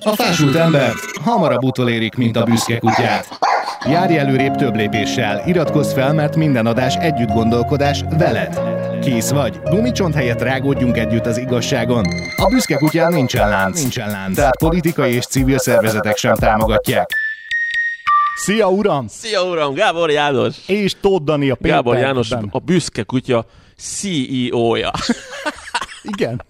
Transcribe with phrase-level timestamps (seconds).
[0.00, 3.38] A fásult embert hamarabb utolérik, mint a büszke kutyát.
[3.88, 8.60] Járj előrébb több lépéssel, iratkozz fel, mert minden adás együtt gondolkodás veled.
[9.00, 12.04] Kész vagy, gumicsont helyett rágódjunk együtt az igazságon.
[12.36, 17.10] A büszke kutyán nincsen lánc, nincsen lánc, tehát politikai és civil szervezetek sem támogatják.
[18.36, 19.06] Szia, uram!
[19.08, 19.74] Szia, uram!
[19.74, 20.56] Gábor János!
[20.66, 21.92] És Tóth Dani a péntekben.
[21.92, 23.46] Gábor János, a büszke kutya
[23.78, 24.90] CEO-ja.
[26.02, 26.42] Igen.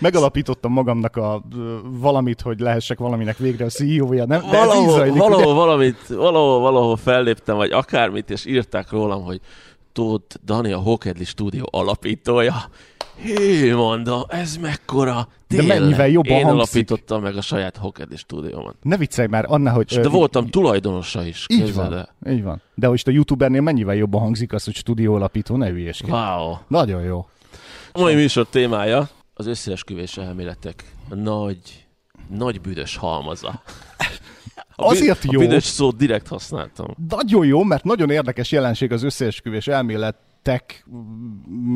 [0.00, 1.42] Megalapítottam magamnak a
[1.82, 4.26] valamit, hogy lehessek valaminek végre a CEO-ja.
[4.26, 4.40] Nem?
[4.40, 5.54] De valahol, zajlik, valahol, ugye?
[5.54, 9.40] valamit, valahol, valahol felléptem, vagy akármit, és írták rólam, hogy
[9.92, 12.54] Tóth Dani a Hokedli stúdió alapítója.
[13.16, 15.28] Hé, mondom, ez mekkora.
[15.46, 15.68] Tényleg.
[15.68, 16.54] De mennyivel jobban Én hangzik.
[16.54, 18.74] alapítottam meg a saját Hokedli stúdiómat.
[18.82, 19.98] Ne viccelj már, Anna, hogy...
[20.00, 21.44] De voltam tulajdonosa is.
[21.48, 22.32] Így van, de.
[22.32, 22.62] így van.
[22.74, 26.10] De most a youtubernél mennyivel jobban hangzik az, hogy stúdió alapító, ne hülyeskedj.
[26.10, 26.56] Wow.
[26.68, 27.26] Nagyon jó.
[27.92, 31.86] A mai műsor témája az összeesküvés elméletek nagy,
[32.28, 33.62] nagy büdös halmaza.
[34.70, 35.40] A Azért jó.
[35.40, 36.86] A büdös szót direkt használtam.
[37.08, 40.86] Nagyon jó, mert nagyon érdekes jelenség az összeesküvés elméletek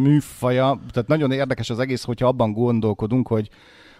[0.03, 0.81] műfaja.
[0.91, 3.49] Tehát nagyon érdekes az egész, hogyha abban gondolkodunk, hogy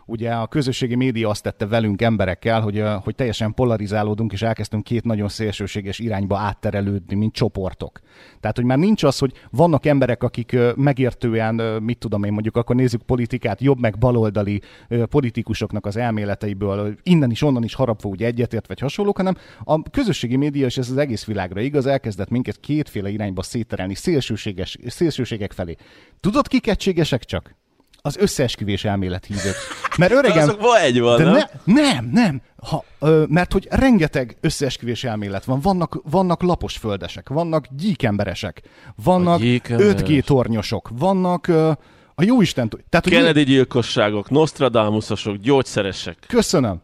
[0.07, 5.05] ugye a közösségi média azt tette velünk emberekkel, hogy, hogy teljesen polarizálódunk, és elkezdtünk két
[5.05, 8.01] nagyon szélsőséges irányba átterelődni, mint csoportok.
[8.41, 12.77] Tehát, hogy már nincs az, hogy vannak emberek, akik megértően, mit tudom én mondjuk, akkor
[12.77, 14.61] nézzük politikát, jobb meg baloldali
[15.09, 20.37] politikusoknak az elméleteiből, innen is, onnan is harapva úgy egyetért, vagy hasonlók, hanem a közösségi
[20.37, 25.77] média, és ez az egész világra igaz, elkezdett minket kétféle irányba széterelni, szélsőséges, szélsőségek felé.
[26.21, 27.61] Tudod, kik egységesek csak?
[28.03, 29.55] Az összeesküvés elmélet hívők.
[29.99, 30.49] Mert öregen...
[30.49, 31.35] Azokban egy van, de nem?
[31.65, 32.43] Ne, nem, nem.
[32.57, 35.61] Ha, ö, mert hogy rengeteg összeesküvés elmélet van.
[35.61, 38.63] Vannak, vannak lapos földesek, vannak gyíkemberesek,
[39.05, 41.71] vannak 5G tornyosok, vannak ö,
[42.15, 42.69] a jóisten...
[42.89, 43.49] Tehát, Kennedy hogy...
[43.49, 46.19] gyilkosságok, Nostradamusosok, gyógyszeresek.
[46.29, 46.83] Köszönöm.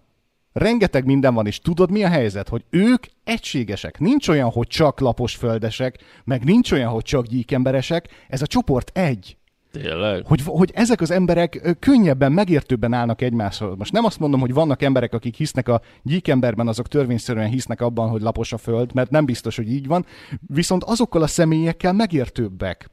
[0.52, 2.48] Rengeteg minden van, és tudod mi a helyzet?
[2.48, 3.98] Hogy ők egységesek.
[3.98, 8.08] Nincs olyan, hogy csak lapos földesek, meg nincs olyan, hogy csak gyíkemberesek.
[8.28, 9.37] Ez a csoport egy.
[9.72, 10.26] Tényleg?
[10.26, 13.76] Hogy, hogy ezek az emberek könnyebben, megértőbben állnak egymáshoz.
[13.76, 18.08] Most nem azt mondom, hogy vannak emberek, akik hisznek a gyíkemberben, azok törvényszerűen hisznek abban,
[18.08, 20.06] hogy lapos a föld, mert nem biztos, hogy így van.
[20.46, 22.90] Viszont azokkal a személyekkel megértőbbek,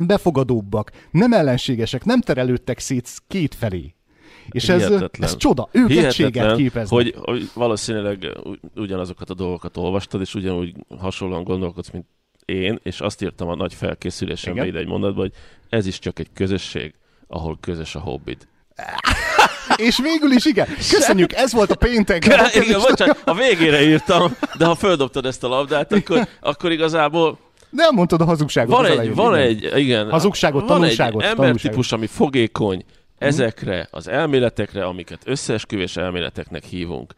[0.00, 3.94] befogadóbbak, nem ellenségesek, nem terelődtek szét két felé.
[4.50, 6.88] És ez, ez csoda, ők Hihetetlen, egységet képeznek.
[6.88, 8.38] Hogy, hogy valószínűleg
[8.74, 12.06] ugyanazokat a dolgokat olvastad, és ugyanúgy hasonlóan gondolkodsz, mint
[12.46, 15.32] én, és azt írtam a nagy felkészülésembe ide egy mondatban, hogy
[15.68, 16.94] ez is csak egy közösség,
[17.28, 18.48] ahol közös a hobbit.
[19.76, 20.66] És végül is igen.
[20.66, 22.24] Köszönjük, ez volt a péntek.
[22.64, 27.38] Igen, bocsánat, a végére írtam, de ha földobtad ezt a labdát, akkor, akkor igazából
[27.70, 28.76] nem mondtad a hazugságot.
[28.76, 29.72] Van egy, elején, van igen.
[29.72, 30.10] egy, igen.
[30.10, 31.22] Hazugságot, van tanulságot.
[31.22, 32.84] egy embertípus, ami fogékony
[33.18, 37.14] ezekre az elméletekre, amiket összeesküvés elméleteknek hívunk.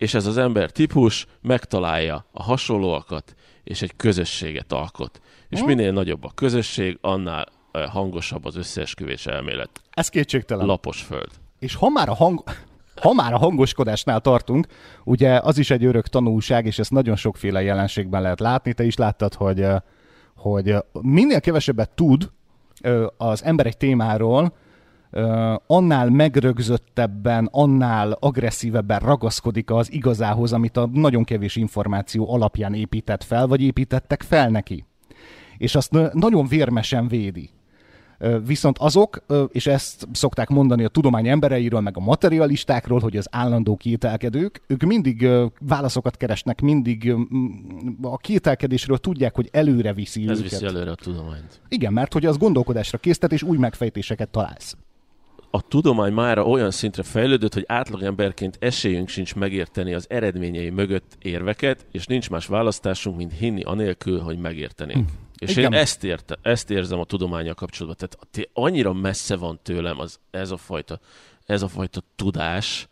[0.00, 3.34] És ez az ember típus megtalálja a hasonlóakat,
[3.64, 5.20] és egy közösséget alkot.
[5.48, 9.70] És minél nagyobb a közösség, annál hangosabb az összeesküvés elmélet.
[9.90, 10.66] Ez kétségtelen.
[10.66, 11.30] Lapos föld.
[11.58, 12.42] És ha már a hang...
[13.00, 14.66] Ha már a hangoskodásnál tartunk,
[15.04, 18.72] ugye az is egy örök tanulság, és ezt nagyon sokféle jelenségben lehet látni.
[18.72, 19.66] Te is láttad, hogy,
[20.36, 22.30] hogy minél kevesebbet tud
[23.16, 24.52] az ember egy témáról,
[25.66, 33.46] annál megrögzöttebben, annál agresszívebben ragaszkodik az igazához, amit a nagyon kevés információ alapján épített fel,
[33.46, 34.84] vagy építettek fel neki.
[35.58, 37.50] És azt nagyon vérmesen védi.
[38.46, 43.76] Viszont azok, és ezt szokták mondani a tudomány embereiről, meg a materialistákról, hogy az állandó
[43.76, 45.28] kételkedők, ők mindig
[45.60, 47.14] válaszokat keresnek, mindig
[48.02, 50.50] a kételkedésről tudják, hogy előre viszi Ez őket.
[50.50, 51.60] viszi előre a tudományt.
[51.68, 54.76] Igen, mert hogy az gondolkodásra késztet, és új megfejtéseket találsz
[55.50, 61.86] a tudomány már olyan szintre fejlődött, hogy átlagemberként esélyünk sincs megérteni az eredményei mögött érveket,
[61.92, 65.08] és nincs más választásunk, mint hinni anélkül, hogy megértenénk.
[65.08, 65.14] Hm.
[65.38, 65.72] És Igen.
[65.72, 68.08] én ezt, érte, ezt érzem a tudományjal kapcsolatban.
[68.08, 71.00] Tehát annyira messze van tőlem az, ez, a fajta,
[71.46, 72.88] ez a fajta tudás,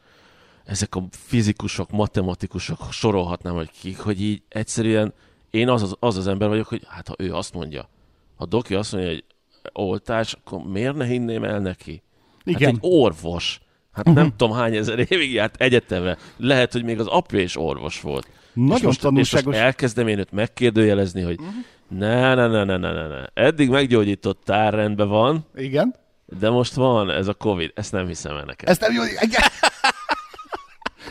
[0.65, 5.13] ezek a fizikusok, matematikusok, sorolhatnám, hogy kik, hogy így egyszerűen
[5.51, 7.89] én az az, az az ember vagyok, hogy hát ha ő azt mondja,
[8.37, 9.25] ha Doki azt mondja, hogy
[9.73, 12.03] oltás, akkor miért ne hinném el neki?
[12.49, 12.75] Igen.
[12.75, 13.61] Hát egy orvos.
[13.93, 14.23] Hát uh-huh.
[14.23, 16.17] nem tudom hány ezer évig járt egyetemre.
[16.37, 18.29] Lehet, hogy még az apja is orvos volt.
[18.53, 19.41] Nagyon és most, tanulságos.
[19.41, 21.55] És most elkezdem én őt megkérdőjelezni, hogy uh-huh.
[21.89, 23.25] ne, ne, ne, ne, ne, ne, ne.
[23.35, 25.47] Eddig meggyógyítottál, rendben van.
[25.55, 25.95] Igen.
[26.39, 27.71] De most van ez a Covid.
[27.75, 28.69] Ezt nem hiszem el neked.
[28.69, 29.03] Ezt nem jó.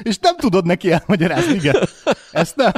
[0.03, 1.75] és nem tudod neki elmagyarázni, igen.
[2.31, 2.71] Ezt nem.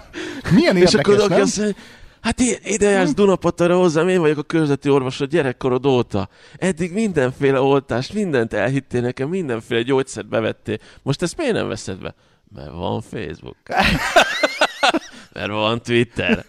[0.51, 1.41] Milyen érdekes, és akkor nem?
[1.41, 1.75] Azt,
[2.21, 6.29] Hát i- ide jársz Dunapatára hozzám, én vagyok a körzeti orvos a gyerekkorod óta.
[6.57, 10.77] Eddig mindenféle oltást, mindent elhittél nekem, mindenféle gyógyszert bevettél.
[11.03, 12.15] Most ezt miért nem veszed be?
[12.55, 13.55] Mert van Facebook.
[15.33, 16.45] Mert van Twitter.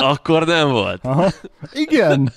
[0.00, 1.04] Akkor nem volt.
[1.04, 1.30] Aha.
[1.72, 2.32] Igen.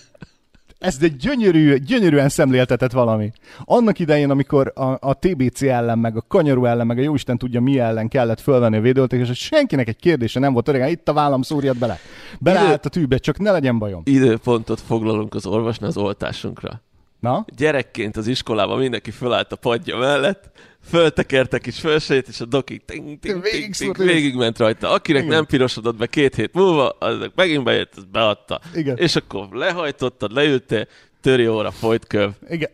[0.80, 3.32] Ez egy gyönyörű, gyönyörűen szemléltetett valami.
[3.64, 7.62] Annak idején, amikor a, a TBC ellen, meg a kanyarú ellen, meg a jóisten tudja
[7.62, 11.14] mi ellen kellett fölvenni a védőoltást, és senkinek egy kérdése nem volt, régen itt a
[11.14, 11.98] vállam szúrjad bele.
[12.40, 14.02] Beleállt a tűbe, csak ne legyen bajom.
[14.06, 16.82] Időpontot foglalunk az orvosnál az oltásunkra.
[17.20, 17.46] Na?
[17.58, 20.52] Gyerekként az iskolában mindenki fölállt a padja mellett,
[20.88, 24.89] föltekertek is fölsejt, és a doki ting, ting, ting, ting, Végigszúrt, végigment rajta.
[24.89, 25.36] Akinek Igen.
[25.36, 28.62] nem pirosodott be két hét múlva, aznak megint bejött, az beadta.
[28.74, 28.98] Igen.
[28.98, 30.88] És akkor lehajtottad, leültél,
[31.22, 32.30] töri óra, folyt köv.
[32.50, 32.69] Igen.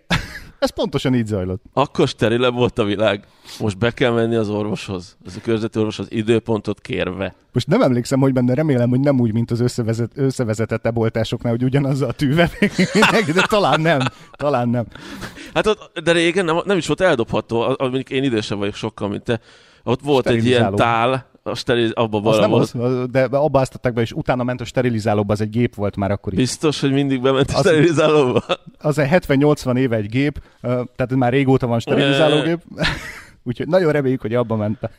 [0.64, 1.64] Ez pontosan így zajlott.
[1.74, 3.28] Akkor sterilebb volt a világ.
[3.60, 7.36] Most be kell menni az orvoshoz, az a körzeti orvoshoz időpontot kérve.
[7.54, 11.64] Most nem emlékszem, hogy benne remélem, hogy nem úgy, mint az összevezet, összevezetett eboltásoknál, hogy
[11.64, 12.72] ugyanazzal a tűvel még,
[13.34, 14.00] de talán nem.
[14.32, 14.86] Talán nem.
[15.54, 19.24] Hát ott, de régen nem, nem is volt eldobható, mondjuk én idősebb vagyok sokkal, mint
[19.24, 19.40] te.
[19.84, 22.74] Ott volt egy ilyen tál, a steril, abba Az nem volt.
[22.74, 26.12] az, de abba áztatták be, és utána ment a sterilizálóba, az egy gép volt már
[26.12, 26.40] akkor is.
[26.40, 28.44] Biztos, hogy mindig bement a Az- sterilizálóba?
[28.80, 32.60] Az egy 70-80 éve egy gép, tehát már régóta van sterilizálógép,
[33.44, 34.92] úgyhogy nagyon reméljük, hogy abba ment be.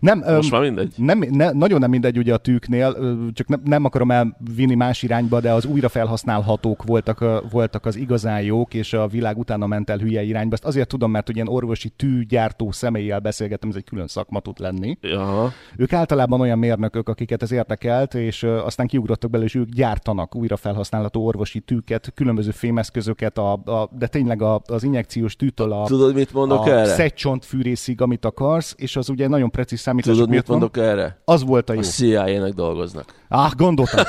[0.00, 0.94] Nem, Most már mindegy.
[0.96, 2.96] nem, ne, nagyon nem mindegy ugye a tűknél,
[3.32, 8.42] csak nem, nem akarom elvinni más irányba, de az újra felhasználhatók voltak, voltak az igazán
[8.42, 10.54] jók, és a világ utána ment el hülye irányba.
[10.54, 14.60] Ezt azért tudom, mert ugye ilyen orvosi tűgyártó személlyel beszélgettem, ez egy külön szakma tud
[14.60, 14.98] lenni.
[15.02, 15.52] Aha.
[15.76, 20.56] Ők általában olyan mérnökök, akiket ez érdekelt, és aztán kiugrottak bele, és ők gyártanak újra
[20.56, 26.14] felhasználható orvosi tűket, különböző fémeszközöket, a, a, de tényleg a, az injekciós tűtől a, Tudod,
[26.14, 26.84] mit mondok a erre?
[26.86, 30.58] szegcsontfűrészig, amit akarsz, és az ugye nagyon precíz számítások Tudod, mit miatt van.
[30.58, 31.20] mondok erre?
[31.24, 31.78] Az volt a jó.
[31.78, 33.14] A CIA-nek dolgoznak.
[33.28, 34.04] Ah, gondoltam.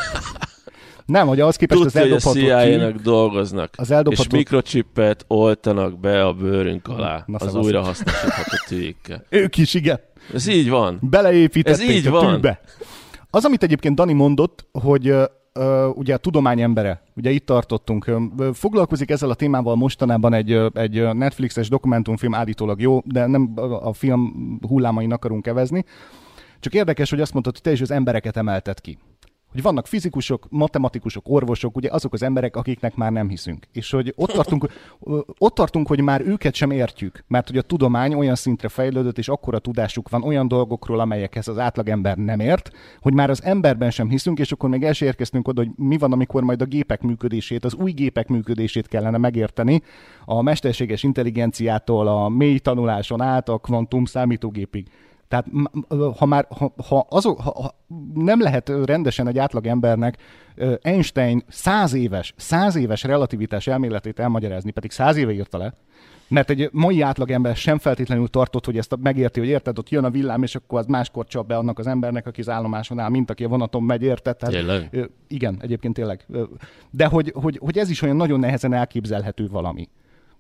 [1.06, 3.74] Nem, hogy ahhoz képest az Tudja, hogy a eldobható tű, dolgoznak.
[3.78, 4.28] az eldobható...
[4.30, 9.24] És mikrochippet oltanak be a bőrünk alá Na, az újra hasznosítható tűikkel.
[9.42, 10.00] Ők is, igen.
[10.34, 10.98] Ez így van.
[11.02, 12.34] Beleépítették Ez így a van.
[12.34, 12.62] tűbe.
[13.30, 15.14] Az, amit egyébként Dani mondott, hogy
[15.94, 18.12] ugye a tudomány embere, ugye itt tartottunk,
[18.54, 24.34] foglalkozik ezzel a témával mostanában egy, egy Netflixes dokumentumfilm, állítólag jó, de nem a film
[24.68, 25.86] hullámain akarunk kevezni.
[26.60, 28.98] Csak érdekes, hogy azt mondtad, hogy te is az embereket emelted ki.
[29.52, 33.66] Hogy vannak fizikusok, matematikusok, orvosok, ugye azok az emberek, akiknek már nem hiszünk.
[33.72, 34.70] És hogy ott tartunk,
[35.38, 39.28] ott tartunk, hogy már őket sem értjük, mert hogy a tudomány olyan szintre fejlődött, és
[39.28, 44.10] akkora tudásuk van olyan dolgokról, amelyekhez az átlagember nem ért, hogy már az emberben sem
[44.10, 47.02] hiszünk, és akkor még el sem érkeztünk oda, hogy mi van, amikor majd a gépek
[47.02, 49.82] működését, az új gépek működését kellene megérteni,
[50.26, 54.88] a mesterséges intelligenciától, a mély tanuláson át, a kvantum számítógépig.
[55.28, 55.46] Tehát
[56.18, 57.76] ha már ha, ha, azok, ha, ha
[58.14, 60.18] nem lehet rendesen egy átlag embernek
[60.82, 65.74] Einstein száz éves, száz éves relativitás elméletét elmagyarázni, pedig száz éve írta le,
[66.28, 70.10] mert egy mai átlagember sem feltétlenül tartott, hogy ezt megérti, hogy érted, ott jön a
[70.10, 73.30] villám, és akkor az máskor csap be annak az embernek, aki az állomáson áll, mint
[73.30, 74.38] aki a vonaton megy, érted?
[74.38, 75.10] Tehát, Tényleg?
[75.28, 76.26] igen, egyébként tényleg.
[76.90, 79.90] De hogy, hogy, hogy ez is olyan nagyon nehezen elképzelhető valami.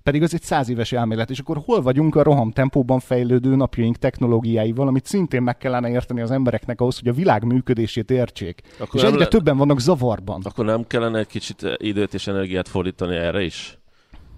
[0.05, 3.97] Pedig az egy száz éves elmélet, és akkor hol vagyunk a roham tempóban fejlődő napjaink
[3.97, 8.61] technológiáival, amit szintén meg kellene érteni az embereknek ahhoz, hogy a világ működését értsék.
[8.77, 10.41] Akkor és egyre le- többen vannak zavarban.
[10.43, 13.77] Akkor nem kellene egy kicsit időt és energiát fordítani erre is?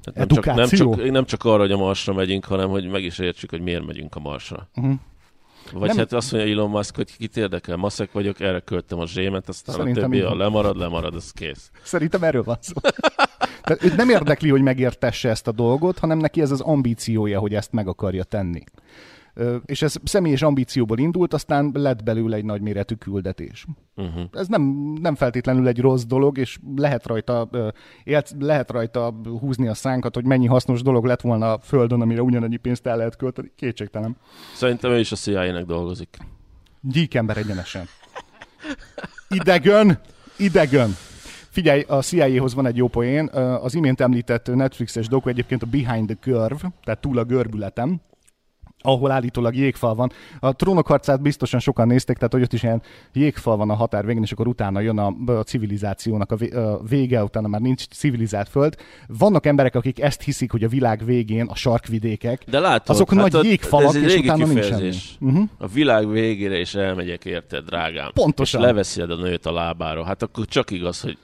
[0.04, 0.96] Tehát nem, csak, nem, Edukáció?
[0.96, 3.86] csak, nem csak arra, hogy a Marsra megyünk, hanem hogy meg is értsük, hogy miért
[3.86, 4.70] megyünk a Marsra.
[4.76, 4.94] Uh-huh.
[5.74, 9.08] Vagy Nem- hát azt mondja Elon Musk, hogy kit érdekel, maszek vagyok, erre költem a
[9.08, 11.72] zsémet, aztán Szerintem a többi, ha lemarad, lemarad, az kész.
[11.84, 12.74] Szerintem erről van szó.
[13.68, 17.54] Tehát őt nem érdekli, hogy megértesse ezt a dolgot, hanem neki ez az ambíciója, hogy
[17.54, 18.64] ezt meg akarja tenni.
[19.66, 23.66] És ez személyes ambícióból indult, aztán lett belőle egy nagyméretű küldetés.
[23.96, 24.24] Uh-huh.
[24.32, 24.62] Ez nem,
[25.02, 27.50] nem feltétlenül egy rossz dolog, és lehet rajta,
[28.04, 32.22] élt, lehet rajta húzni a szánkat, hogy mennyi hasznos dolog lett volna a Földön, amire
[32.22, 33.52] ugyanannyi pénzt el lehet költeni.
[33.56, 34.18] Kétségtelen.
[34.56, 36.18] Szerintem ő is a CIA-nek dolgozik.
[36.82, 37.86] Gyíkember egyenesen.
[39.30, 40.00] Idegön!
[40.38, 40.96] Idegön!
[41.58, 43.28] Figyelj, a CIA-hoz van egy jó poén.
[43.62, 48.02] Az imént említett Netflixes doku egyébként a Behind the Curve, tehát túl a görbületem,
[48.82, 50.12] ahol állítólag jégfal van.
[50.40, 52.82] A trónok harcát biztosan sokan nézték, tehát hogy ott is ilyen
[53.14, 56.82] jégfal van a határ végén, és akkor utána jön a, a civilizációnak a vé- a
[56.90, 58.76] vége, utána már nincs civilizált föld.
[59.08, 63.20] Vannak emberek, akik ezt hiszik, hogy a világ végén a sarkvidékek, De látod, azok hát
[63.20, 64.62] nagy ott- jégfalak, és utána nincs semmi.
[64.62, 65.18] kifejezés.
[65.20, 65.50] Uh-huh.
[65.58, 68.12] A világ végére is elmegyek, érted, drágám.
[68.14, 68.62] Pontosan.
[68.62, 70.04] És leveszed a nőt a lábáról.
[70.04, 71.18] Hát akkor csak igaz, hogy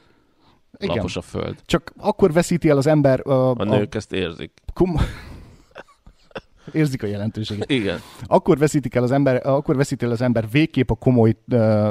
[0.77, 0.96] Igen.
[0.96, 1.56] lapos a föld.
[1.65, 4.51] Csak akkor veszíti el az ember uh, A nők ezt érzik.
[4.74, 5.00] Kom-
[6.72, 7.70] Érzik a jelentőséget.
[7.70, 8.00] Igen.
[8.24, 11.36] Akkor veszítik el az ember, akkor veszíti el az ember végképp a komoly,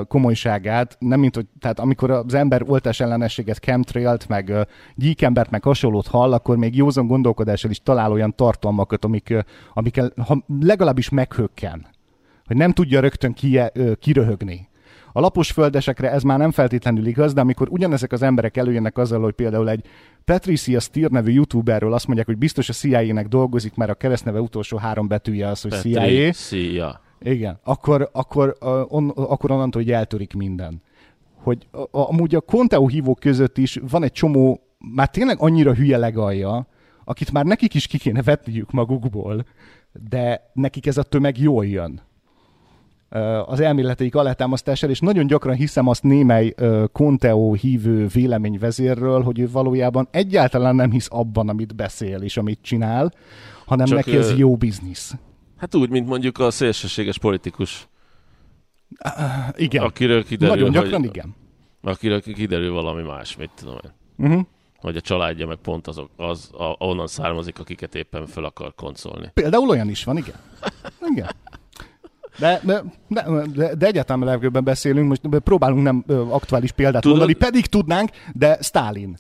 [0.09, 4.53] komolyságát, nem mint hogy, tehát amikor az ember oltás ellenességet, chemtrailt, meg
[4.95, 9.35] gyíkembert, meg hasonlót hall, akkor még józan gondolkodással is talál olyan tartalmakat, amik,
[9.73, 11.87] amikkel ha legalábbis meghökken.
[12.47, 13.61] Hogy nem tudja rögtön ki,
[13.99, 14.69] kiröhögni.
[15.13, 19.21] A lapos földesekre ez már nem feltétlenül igaz, de amikor ugyanezek az emberek előjönnek azzal,
[19.21, 19.85] hogy például egy
[20.25, 24.77] Patricia Steer nevű youtuberről azt mondják, hogy biztos a CIA-nek dolgozik, mert a keresztneve utolsó
[24.77, 26.01] három betűje az, hogy CIA.
[26.01, 27.01] Patricia.
[27.21, 28.57] Igen, akkor, akkor,
[28.89, 30.83] on, akkor onnantól, hogy eltörik minden.
[31.35, 34.61] Hogy a, a, amúgy a Conteo hívók között is van egy csomó,
[34.95, 36.67] már tényleg annyira hülye legalja,
[37.05, 39.45] akit már nekik is ki kéne vetniük magukból,
[40.09, 42.01] de nekik ez a tömeg jól jön
[43.45, 46.55] az elméleteik alátámasztására, és nagyon gyakran hiszem azt némely
[46.93, 53.13] Conteo hívő véleményvezérről, hogy ő valójában egyáltalán nem hisz abban, amit beszél és amit csinál,
[53.67, 55.15] hanem Csak neki ez jó biznisz.
[55.57, 57.89] Hát úgy, mint mondjuk a szélsőséges politikus.
[59.05, 59.83] Uh, igen.
[59.83, 61.35] Akiről kiderül, Nagyon gyakran hogy, igen.
[61.83, 63.91] Akiről kiderül valami más, mit tudom én.
[64.27, 64.47] Uh-huh.
[64.77, 69.31] Hogy a családja meg pont azok, az, a, onnan származik, akiket éppen fel akar koncolni.
[69.35, 70.37] Például olyan is van, igen.
[71.15, 71.31] Igen.
[72.43, 72.83] De, de,
[73.55, 77.19] de, de egyáltalán levegőben beszélünk, most próbálunk nem aktuális példát Tudod?
[77.19, 79.17] mondani, pedig tudnánk, de Stalin.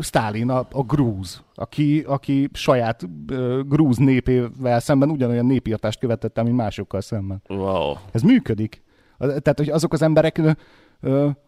[0.00, 6.56] Stalin, a, a grúz, aki, aki saját uh, grúz népével szemben ugyanolyan népírtást követett mint
[6.56, 7.42] másokkal szemben.
[7.48, 7.94] Wow.
[8.12, 8.82] Ez működik.
[9.18, 10.40] Tehát, hogy azok az emberek,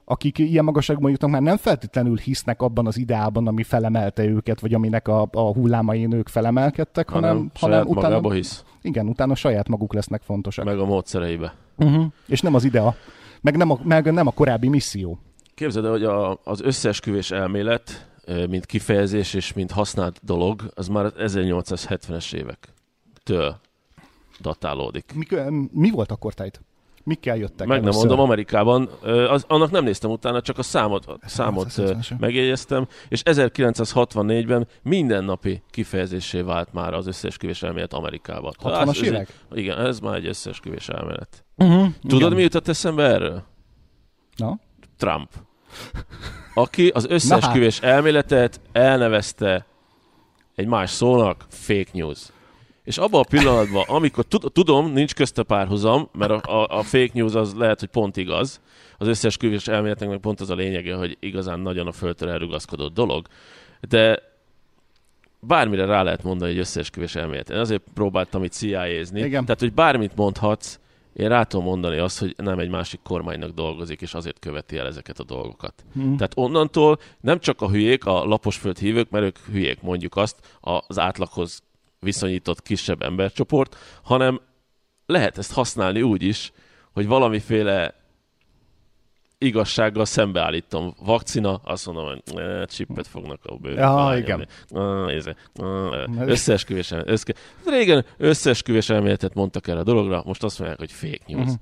[0.04, 4.74] akik ilyen magasságban jutnak, már nem feltétlenül hisznek abban az ideában, ami felemelte őket, vagy
[4.74, 8.32] aminek a, a hullámain ők felemelkedtek, hanem, hanem, hanem utána...
[8.32, 8.64] hisz.
[8.82, 10.64] Igen, utána saját maguk lesznek fontosak.
[10.64, 11.54] Meg a módszereibe.
[11.76, 12.04] Uh-huh.
[12.26, 12.94] És nem az idea.
[13.40, 15.18] Meg nem a, meg nem a korábbi misszió.
[15.54, 18.08] Képzeld el, hogy a, az összeesküvés elmélet,
[18.48, 23.56] mint kifejezés és mint használt dolog, az már 1870-es évektől
[24.40, 25.12] datálódik.
[25.14, 25.26] Mi,
[25.72, 26.60] mi volt akkor tájt?
[27.04, 28.88] Mikkel jöttek Meg nem mondom, Amerikában,
[29.28, 31.80] az, annak nem néztem utána, csak a számot, a számot
[32.18, 38.52] megjegyeztem, és 1964-ben mindennapi kifejezésé vált már az összeesküvés elmélet Amerikában.
[38.62, 39.28] 60-as évek?
[39.52, 41.44] Igen, ez már egy összeesküvés elmélet.
[41.56, 42.32] Uh-huh, Tudod, igen.
[42.32, 43.42] mi jutott eszembe erről?
[44.36, 44.58] Na?
[44.96, 45.30] Trump.
[46.54, 49.66] Aki az összeesküvés elméletet elnevezte
[50.54, 52.18] egy más szónak fake news.
[52.84, 57.34] És abban a pillanatban, amikor tudom, nincs közte párhuzam, mert a, a, a fake news
[57.34, 58.60] az lehet, hogy pont igaz,
[58.98, 63.26] az összes külvés meg pont az a lényege, hogy igazán nagyon a földtől elrugaszkodott dolog,
[63.88, 64.22] de
[65.40, 67.50] bármire rá lehet mondani egy összeesküvés elmélet.
[67.50, 69.20] Én azért próbáltam itt CIA-zni.
[69.20, 69.44] Igen.
[69.44, 70.78] Tehát, hogy bármit mondhatsz,
[71.12, 74.86] én rá tudom mondani azt, hogy nem egy másik kormánynak dolgozik, és azért követi el
[74.86, 75.74] ezeket a dolgokat.
[75.92, 76.16] Hmm.
[76.16, 80.98] Tehát onnantól nem csak a hülyék, a laposföld hívők, mert ők hülyék mondjuk azt, az
[80.98, 81.62] átlaghoz
[82.04, 84.40] viszonyított kisebb embercsoport, hanem
[85.06, 86.52] lehet ezt használni úgy is,
[86.92, 87.94] hogy valamiféle
[89.38, 90.94] igazsággal szembeállítom.
[91.04, 93.80] Vakcina, azt mondom, hogy eh, csippet fognak a bőrbe.
[93.80, 94.48] Ja, igen.
[94.70, 97.38] Ah, összeesküvés elmélet.
[97.64, 101.42] Régen összeesküvés elméletet mondtak erre a dologra, most azt mondják, hogy fake news.
[101.42, 101.56] Uh-huh.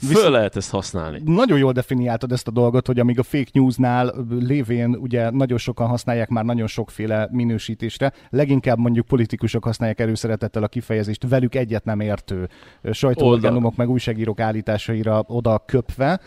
[0.00, 1.20] Föl Viszont lehet ezt használni.
[1.24, 5.86] Nagyon jól definiáltad ezt a dolgot, hogy amíg a fake newsnál lévén ugye nagyon sokan
[5.86, 12.00] használják már nagyon sokféle minősítésre, leginkább mondjuk politikusok használják előszeretettel a kifejezést velük egyet nem
[12.00, 12.48] értő
[12.92, 16.20] sajtóorganumok meg újságírók állításaira oda köpve,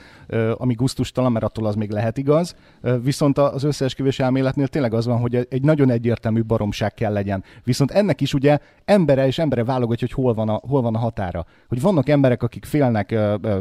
[0.54, 2.56] ami guztustalan, mert attól az még lehet igaz.
[3.02, 7.44] Viszont az összeesküvés elméletnél tényleg az van, hogy egy nagyon egyértelmű baromság kell legyen.
[7.64, 11.00] Viszont ennek is ugye embere és embere válogatja, hogy hol van a, hol van a
[11.00, 11.46] határa.
[11.68, 13.16] Hogy vannak emberek, akik félnek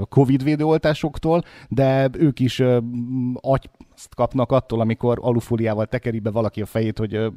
[0.08, 2.62] Covid védőoltásoktól, de ők is
[3.34, 3.70] agy
[4.02, 7.32] azt kapnak attól, amikor alufóliával tekeri be valaki a fejét, hogy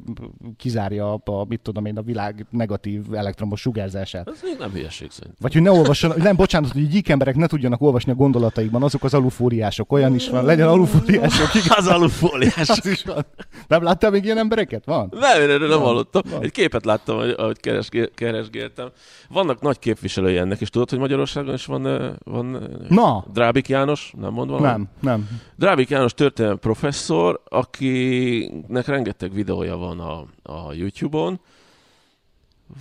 [0.56, 4.28] kizárja a, a, mit tudom én, a világ negatív elektromos sugárzását.
[4.28, 5.36] Ez még nem hülyeség szerint.
[5.40, 9.04] Vagy hogy ne olvasson, nem, bocsánat, hogy gyík emberek ne tudjanak olvasni a gondolataikban, azok
[9.04, 11.48] az alufóliások, olyan is van, legyen alufóliások.
[11.68, 12.68] Az alufóliás.
[12.68, 13.26] Az is van.
[13.66, 14.84] Nem láttál még ilyen embereket?
[14.84, 15.12] Van?
[15.20, 16.22] Nem, én erről nem hallottam.
[16.30, 16.42] Van.
[16.42, 17.60] Egy képet láttam, ahogy
[18.14, 18.88] keresgéltem.
[19.28, 23.24] Vannak nagy képviselői ennek, és tudod, hogy Magyarországon is van, van Na.
[23.32, 24.60] Drábik János, nem mondva?
[24.60, 25.28] Nem, nem.
[25.56, 31.40] Drábik János történelmi professzor, akinek rengeteg videója van a, a YouTube-on.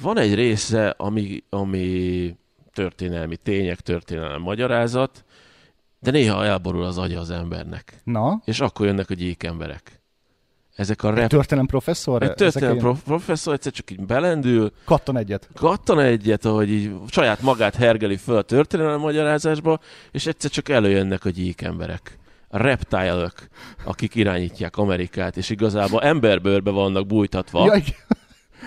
[0.01, 2.35] Van egy része, ami, ami
[2.73, 5.23] történelmi tények, történelmi magyarázat,
[5.99, 8.01] de néha elborul az agya az embernek.
[8.03, 8.41] Na?
[8.45, 10.01] És akkor jönnek a gyík emberek.
[10.75, 11.23] Ezek a rep...
[11.23, 12.23] Egy történelem professzor?
[12.23, 14.71] Egy történelem prof- professzor egyszer csak így belendül.
[14.83, 15.49] Kattan egyet.
[15.53, 19.79] Kattan egyet, ahogy így saját magát hergeli föl a történelem magyarázásba,
[20.11, 22.17] és egyszer csak előjönnek a gyík emberek
[22.49, 23.31] reptile
[23.83, 27.65] akik irányítják Amerikát, és igazából emberbőrbe vannak bújtatva.
[27.65, 27.81] Ja,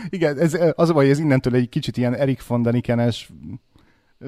[0.08, 3.30] Igen, ez, az a baj, ez innentől egy kicsit ilyen Erik von Danikenes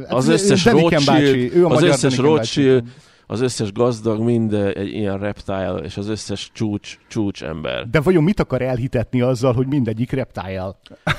[0.08, 2.84] az összes Rothschild, ő a az összes Rothschild,
[3.26, 7.88] az összes gazdag, mind egy ilyen reptile, és az összes csúcs, csúcs ember.
[7.90, 10.76] De vajon mit akar elhitetni azzal, hogy mindegyik reptile?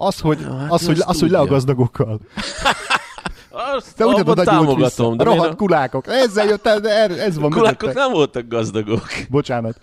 [0.00, 1.54] Az, hogy, hát az, hogy, az, hogy le a tudja.
[1.54, 2.20] gazdagokkal.
[3.50, 5.14] Azt Te úgy hogy támogatom, vissza.
[5.16, 6.06] de Rohadt miért kulákok.
[6.06, 8.00] Ezzel jött el, de ez a van kulákok mögötte.
[8.00, 9.06] nem voltak gazdagok.
[9.30, 9.80] Bocsánat.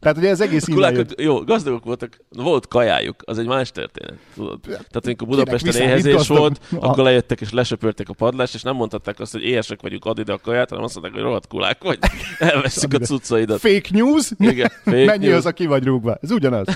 [0.00, 4.18] Tehát ugye ez egész Kulákok, jó, gazdagok voltak, volt kajájuk, az egy más történet.
[4.34, 4.60] Tudod?
[4.60, 6.86] Tehát amikor Budapesten viszályít éhezés volt, Aha.
[6.88, 10.32] akkor lejöttek és lesöpörték a padlást, és nem mondhatták azt, hogy éhesek vagyunk, add ide
[10.32, 11.98] a kaját, hanem azt mondták, hogy rohadt kulák vagy,
[12.38, 13.60] elveszük a cuccaidat.
[13.60, 14.30] Fake news?
[14.38, 15.36] Igen, fake Mennyi news.
[15.38, 16.18] az, aki vagy rúgva?
[16.22, 16.66] Ez ugyanaz.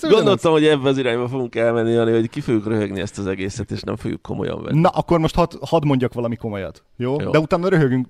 [0.00, 3.70] Gondoltam, hogy ebbe az irányba fogunk elmenni, Jani, hogy ki fogjuk röhögni ezt az egészet,
[3.70, 4.80] és nem fogjuk komolyan venni.
[4.80, 6.84] Na, akkor most hadd had mondjak valami komolyat.
[6.96, 7.16] Jó?
[7.20, 7.30] Jó.
[7.30, 8.06] De utána röhögünk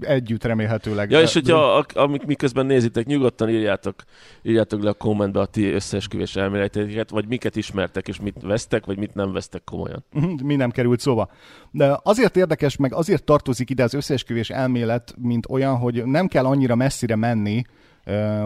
[0.00, 1.10] együtt remélhetőleg.
[1.10, 3.94] Ja, és hogyha a- amik miközben nézitek, nyugodtan írjátok,
[4.42, 8.98] írjátok le a kommentbe a ti összeesküvés elméleteiket, vagy miket ismertek, és mit vesztek, vagy
[8.98, 10.04] mit nem vesztek komolyan.
[10.12, 11.28] Mhm, mi nem került szóba.
[11.70, 16.44] De azért érdekes, meg azért tartozik ide az összeesküvés elmélet, mint olyan, hogy nem kell
[16.44, 17.62] annyira messzire menni,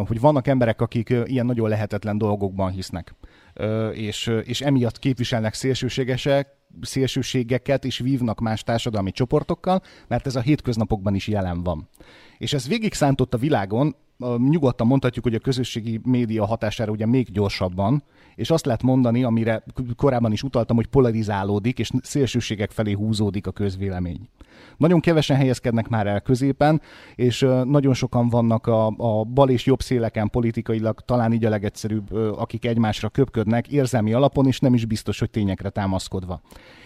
[0.07, 3.15] hogy vannak emberek, akik ilyen nagyon lehetetlen dolgokban hisznek.
[3.93, 6.49] És, és emiatt képviselnek szélsőségesek,
[6.81, 11.89] szélsőségeket, és vívnak más társadalmi csoportokkal, mert ez a hétköznapokban is jelen van.
[12.39, 13.97] És ez végig szántott a világon,
[14.37, 18.03] nyugodtan mondhatjuk, hogy a közösségi média hatására ugye még gyorsabban,
[18.35, 19.65] és azt lehet mondani, amire
[19.97, 24.29] korábban is utaltam, hogy polarizálódik, és szélsőségek felé húzódik a közvélemény.
[24.77, 26.81] Nagyon kevesen helyezkednek már el középen,
[27.15, 32.13] és nagyon sokan vannak a, a bal és jobb széleken politikailag, talán így a legegyszerűbb,
[32.15, 36.41] akik egymásra köpködnek érzelmi alapon, és nem is biztos, hogy tényekre támaszkodva.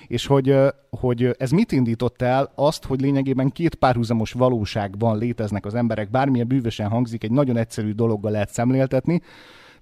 [0.06, 0.56] És hogy,
[0.90, 2.52] hogy ez mit indított el?
[2.54, 7.92] Azt, hogy lényegében két párhuzamos valóságban léteznek az emberek, bármilyen bűvösen hangzik, egy nagyon egyszerű
[7.92, 9.20] dologgal lehet szemléltetni,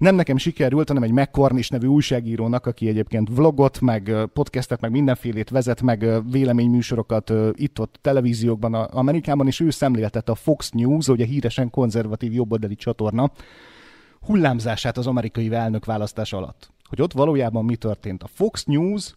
[0.01, 5.51] nem nekem sikerült, hanem egy McCornish nevű újságírónak, aki egyébként vlogot, meg podcastet, meg mindenfélét
[5.51, 12.33] vezet, meg véleményműsorokat itt-ott televíziókban Amerikában, és ő szemléltette a Fox News, ugye híresen konzervatív
[12.33, 13.31] jobboldali csatorna,
[14.21, 16.73] hullámzását az amerikai elnök választás alatt.
[16.89, 18.23] Hogy ott valójában mi történt.
[18.23, 19.15] A Fox News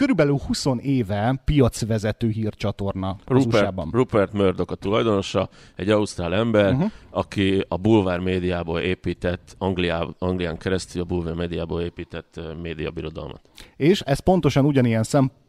[0.00, 3.74] körülbelül 20 éve piacvezető hírcsatorna az Rupert.
[3.90, 6.90] Rupert Murdoch a tulajdonosa, egy ausztrál ember, uh-huh.
[7.10, 13.40] aki a bulvár médiából épített, Angliá, Anglián keresztül a bulvár médiából épített ö, médiabirodalmat.
[13.76, 15.02] És ez pontosan ugyanilyen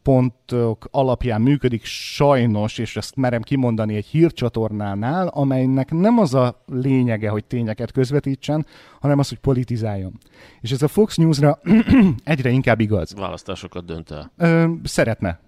[0.04, 7.30] szempontok alapján működik sajnos, és ezt merem kimondani egy hírcsatornánál, amelynek nem az a lényege,
[7.30, 8.66] hogy tényeket közvetítsen,
[9.00, 10.18] hanem az, hogy politizáljon.
[10.62, 11.60] És ez a Fox Newsra
[12.24, 13.14] egyre inkább igaz.
[13.14, 14.32] Választásokat dönt el.
[14.38, 15.40] Ö, szeretne.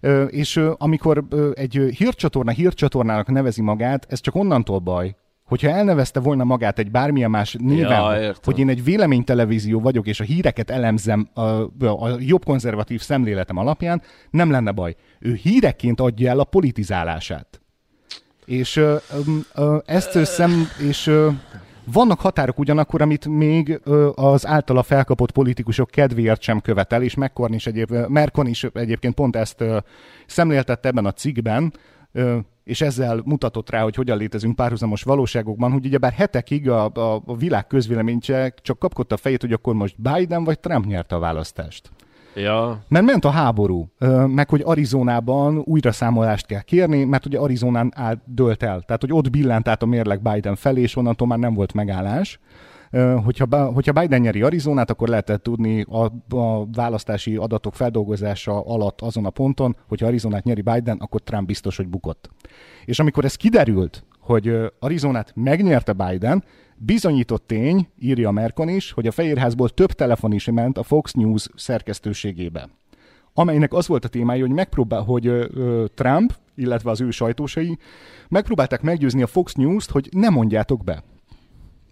[0.00, 5.14] Ö, és ö, amikor ö, egy hírcsatorna hírcsatornának nevezi magát, ez csak onnantól baj,
[5.50, 8.40] hogyha elnevezte volna magát egy bármilyen más néven, Ja, hogy- értem.
[8.44, 11.40] hogy én egy véleménytelevízió vagyok, és a híreket elemzem a,
[11.84, 14.94] a jobb konzervatív szemléletem alapján, nem lenne baj.
[15.18, 17.60] Ő hírekként adja el a politizálását.
[18.44, 18.96] És ö,
[19.54, 21.28] ö, ezt szem, és ö,
[21.84, 27.52] vannak határok ugyanakkor, amit még ö, az általa felkapott politikusok kedvéért sem követel, és Merkon
[27.52, 29.78] is, egyéb, Merkon is egyébként pont ezt ö,
[30.26, 31.72] szemléltette ebben a cikkben,
[32.64, 37.36] és ezzel mutatott rá, hogy hogyan létezünk párhuzamos valóságokban, hogy ugyebár hetekig a, a, a
[37.36, 41.90] világ közvéleménye csak kapkodta a fejét, hogy akkor most Biden vagy Trump nyerte a választást.
[42.34, 43.92] Ja, Mert ment a háború,
[44.26, 47.94] meg hogy Arizonában újra számolást kell kérni, mert ugye Arizonán
[48.24, 48.80] dölt el.
[48.80, 52.40] Tehát, hogy ott billent át a mérleg Biden felé, és onnantól már nem volt megállás.
[53.24, 56.04] Hogyha, hogyha Biden nyeri Arizonát, akkor lehetett tudni a,
[56.36, 61.76] a választási adatok feldolgozása alatt azon a ponton, hogyha Arizonát nyeri Biden, akkor Trump biztos,
[61.76, 62.30] hogy bukott.
[62.84, 66.44] És amikor ez kiderült, hogy Arizonát megnyerte Biden,
[66.76, 71.48] bizonyított tény, írja Merkon is, hogy a Fehérházból több telefon is ment a Fox News
[71.54, 72.68] szerkesztőségébe
[73.34, 77.78] amelynek az volt a témája, hogy megpróbál, hogy ö, ö, Trump, illetve az ő sajtósai
[78.28, 81.02] megpróbálták meggyőzni a Fox News-t, hogy ne mondjátok be.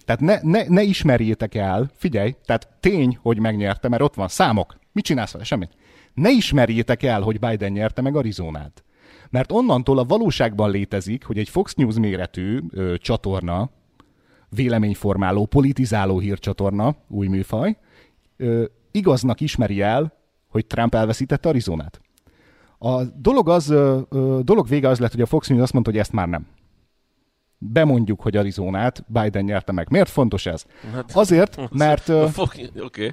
[0.09, 4.79] Tehát ne, ne, ne ismerjétek el, figyelj, tehát tény, hogy megnyerte, mert ott van számok.
[4.92, 5.44] Mit csinálsz vele?
[5.44, 5.71] Semmit.
[6.14, 8.85] Ne ismerjétek el, hogy Biden nyerte meg Arizonát.
[9.31, 13.71] Mert onnantól a valóságban létezik, hogy egy Fox News méretű ö, csatorna,
[14.49, 17.77] véleményformáló, politizáló hírcsatorna, új műfaj,
[18.37, 20.12] ö, igaznak ismeri el,
[20.49, 22.01] hogy Trump elveszítette Arizonát.
[22.79, 24.01] A dolog, az, ö,
[24.42, 26.47] dolog vége az lett, hogy a Fox News azt mondta, hogy ezt már nem.
[27.59, 29.87] Bemondjuk, hogy Arizonát Biden nyerte meg.
[29.90, 30.64] Miért fontos ez?
[30.94, 32.09] Hát- Azért, mert...
[32.47, 33.12] Oké, okay,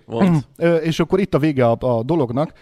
[0.89, 2.53] és akkor itt a vége a, a dolognak.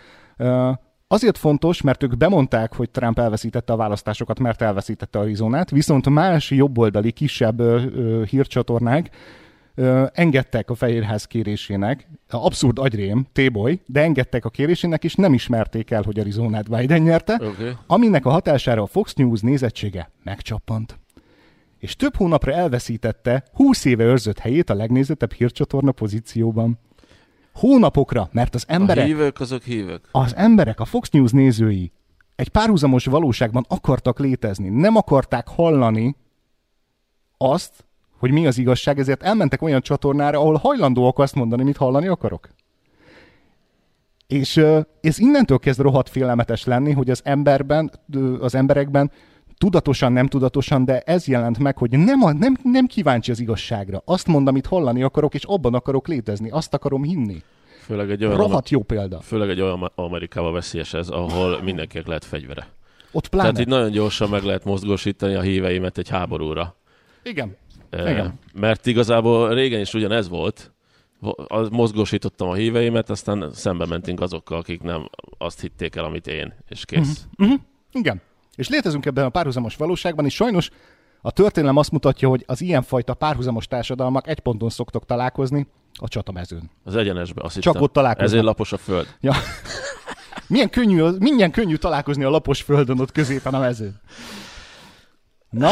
[1.07, 6.51] Azért fontos, mert ők bemondták, hogy Trump elveszítette a választásokat, mert elveszítette Arizonát, viszont más
[6.51, 9.09] jobboldali, kisebb ö, hírcsatornák
[9.75, 15.91] ö, engedtek a Fehérház kérésének, abszurd agyrém, T-boy, de engedtek a kérésének, és nem ismerték
[15.91, 17.71] el, hogy Arizonát Biden nyerte, Oké.
[17.87, 20.99] aminek a hatására a Fox News nézettsége megcsappant.
[21.83, 26.79] És több hónapra elveszítette 20 éve őrzött helyét a legnézettebb hírcsatorna pozícióban.
[27.53, 30.07] Hónapokra, mert az A emberek, hívők azok hívők.
[30.11, 31.91] az emberek, a Fox News nézői
[32.35, 34.69] egy párhuzamos valóságban akartak létezni.
[34.69, 36.15] Nem akarták hallani
[37.37, 37.85] azt,
[38.17, 42.49] hogy mi az igazság, ezért elmentek olyan csatornára, ahol hajlandóak azt mondani, mit hallani akarok.
[44.27, 44.57] És
[45.01, 47.91] ez innentől kezd rohadt félelmetes lenni, hogy az emberben,
[48.39, 49.11] az emberekben
[49.63, 54.01] tudatosan, nem tudatosan, de ez jelent meg, hogy nem, a, nem, nem kíváncsi az igazságra.
[54.05, 56.49] Azt mond, amit hallani akarok, és abban akarok létezni.
[56.49, 57.41] Azt akarom hinni.
[57.79, 59.19] Főleg egy olyan, Rohadt jó példa.
[59.19, 62.67] főleg egy olyan Amerikában veszélyes ez, ahol mindenkinek lehet fegyvere.
[63.11, 63.47] Ott pláne.
[63.49, 66.75] Tehát így nagyon gyorsan meg lehet mozgósítani a híveimet egy háborúra.
[67.23, 67.55] Igen.
[67.89, 68.39] Eh, Igen.
[68.53, 70.71] Mert igazából régen is ugyanez volt.
[71.71, 76.85] Mozgósítottam a híveimet, aztán szembe mentünk azokkal, akik nem azt hitték el, amit én, és
[76.85, 77.25] kész.
[77.37, 77.59] Uh-huh.
[77.91, 78.21] Igen.
[78.55, 80.69] És létezünk ebben a párhuzamos valóságban, és sajnos
[81.21, 85.67] a történelem azt mutatja, hogy az ilyenfajta párhuzamos társadalmak egy ponton szoktak találkozni,
[85.99, 86.69] a csatamezőn.
[86.83, 87.81] Az egyenesbe, azt Csak hittem.
[87.81, 88.27] ott találkoznak.
[88.29, 89.07] Ezért lapos a föld.
[89.21, 89.33] Ja.
[90.47, 94.01] Milyen könnyű, milyen könnyű találkozni a lapos földön ott középen a mezőn.
[95.49, 95.69] Na,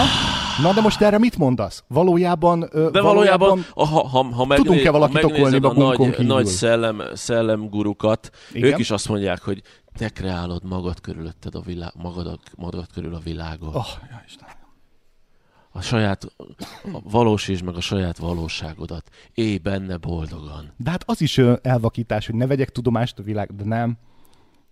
[0.61, 1.83] na de most erre mit mondasz?
[1.87, 2.59] Valójában,
[2.91, 6.33] De valójában, ha, ha, ha, megné- Tudunk-e valakit ha okolni a magunkon nagy, kívül?
[6.33, 8.71] nagy szellem, szellemgurukat, Igen.
[8.71, 9.61] ők is azt mondják, hogy
[9.93, 13.75] te kreálod magad körülötted a világ, magad, magad körül a világot.
[13.75, 14.59] Oh, ja, Istenem.
[15.73, 16.23] A saját,
[16.93, 19.09] a valósítsd meg a saját valóságodat.
[19.33, 20.71] Élj benne boldogan.
[20.77, 23.97] De hát az is elvakítás, hogy ne vegyek tudomást a világ, de nem.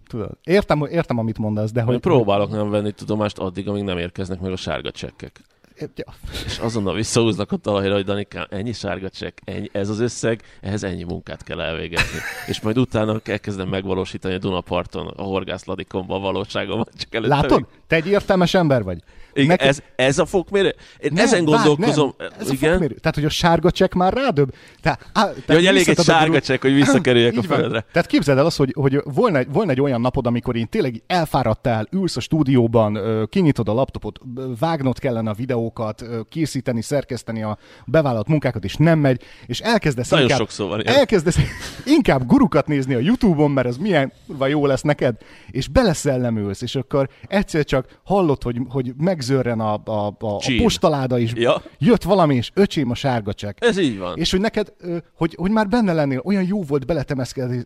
[0.08, 2.01] Tudod, értem, értem, amit mondasz, de Hogy hogy...
[2.01, 5.41] próbálok nem venni tudomást addig, amíg nem érkeznek meg a sárga csekkek.
[5.79, 6.13] Ja.
[6.45, 10.83] És azonnal visszahúznak a talajra, hogy Danikám, ennyi sárga csekk, ennyi, ez az összeg, ehhez
[10.83, 12.19] ennyi munkát kell elvégezni.
[12.47, 16.45] És majd utána elkezdem megvalósítani a Dunaparton, a horgászladikomban a.
[16.45, 17.57] Csak előtte Látod?
[17.57, 18.97] még- Te egy értelmes ember vagy.
[19.33, 20.75] Igen, Neked- ez, ez a fokmérő?
[20.99, 22.13] Én Nem, ezen gondolkozom.
[22.17, 22.29] nem.
[22.39, 22.71] Ez a igen?
[22.71, 22.93] fokmérő.
[22.95, 24.53] Tehát, hogy a sárga csekk már rádöbb.
[24.81, 27.85] Tehát, á, tehát Ja, hogy elég egy a sárga csekk, hogy visszakerüljek a földre.
[27.91, 31.01] Tehát képzeld el azt, hogy, hogy volna, egy, volna egy olyan napod, amikor én tényleg
[31.07, 34.19] elfáradtál, ülsz a stúdióban, kinyitod a laptopot,
[34.59, 40.29] vágnod kellene a videókat, készíteni, szerkeszteni a bevállalt munkákat, és nem megy, és elkezdesz Nagyon
[40.29, 40.95] inkább, van ilyen.
[40.95, 41.37] elkezdesz
[41.97, 44.11] inkább gurukat nézni a Youtube-on, mert az milyen
[44.47, 45.15] jó lesz neked,
[45.51, 51.19] és beleszellemülsz, és akkor egyszer csak hallod, hogy, hogy megzörren a, a, a, a postaláda,
[51.19, 51.62] és Ja.
[51.77, 53.58] jött valami, és öcsém a sárga csekk.
[53.63, 54.17] Ez így van.
[54.17, 54.73] És hogy neked,
[55.15, 57.63] hogy, hogy már benne lennél, olyan jó volt beletemeszkedni,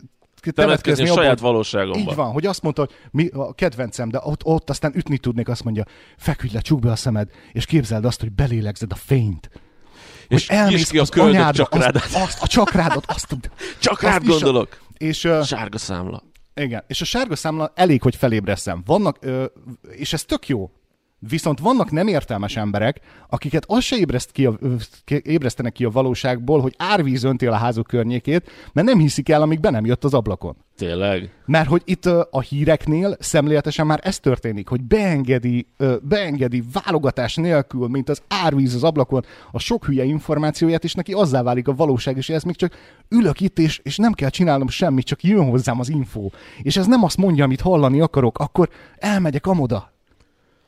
[0.56, 1.98] Temetkezni a saját hogy- valóságomba.
[2.12, 5.48] Így van, hogy azt mondta, hogy mi a kedvencem, de ott, ott aztán ütni tudnék,
[5.50, 5.84] azt mondja,
[6.18, 9.50] feküdj le, csukd be a szemed, és képzeld azt, hogy belélegzed a fényt.
[10.28, 12.04] És elmész ki a az anyádra, csakrádat.
[12.04, 13.38] Azt, azt, a csakrádat, azt,
[13.80, 14.78] Csak azt is a- gondolok.
[14.98, 16.24] És, ö, Sárga számla.
[16.56, 18.82] igen, és a sárga számla elég, hogy felébreszem.
[18.86, 19.46] Vannak, ö,
[19.92, 20.72] és ez tök jó,
[21.30, 24.58] viszont vannak nem értelmes emberek, akiket az se ébreszt ki a,
[25.06, 29.60] ébresztenek ki a valóságból, hogy árvíz önti a házuk környékét, mert nem hiszik el, amíg
[29.60, 30.56] be nem jött az ablakon.
[30.78, 31.32] Tényleg?
[31.46, 35.68] Mert hogy itt a híreknél szemléletesen már ez történik, hogy beengedi,
[36.02, 41.42] beengedi válogatás nélkül, mint az árvíz az ablakon, a sok hülye információját, és neki azzá
[41.42, 42.76] válik a valóság, és ez még csak
[43.10, 46.30] ülök itt, és, és nem kell csinálnom semmit, csak jön hozzám az info.
[46.62, 49.93] És ez nem azt mondja, amit hallani akarok, akkor elmegyek amoda,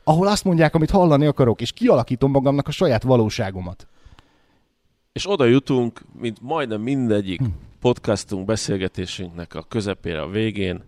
[0.08, 3.88] ahol azt mondják, amit hallani akarok, és kialakítom magamnak a saját valóságomat.
[5.14, 7.46] És oda jutunk, mint majdnem mindegyik Hm.
[7.80, 10.84] podcastunk, beszélgetésünknek a közepére, a végén.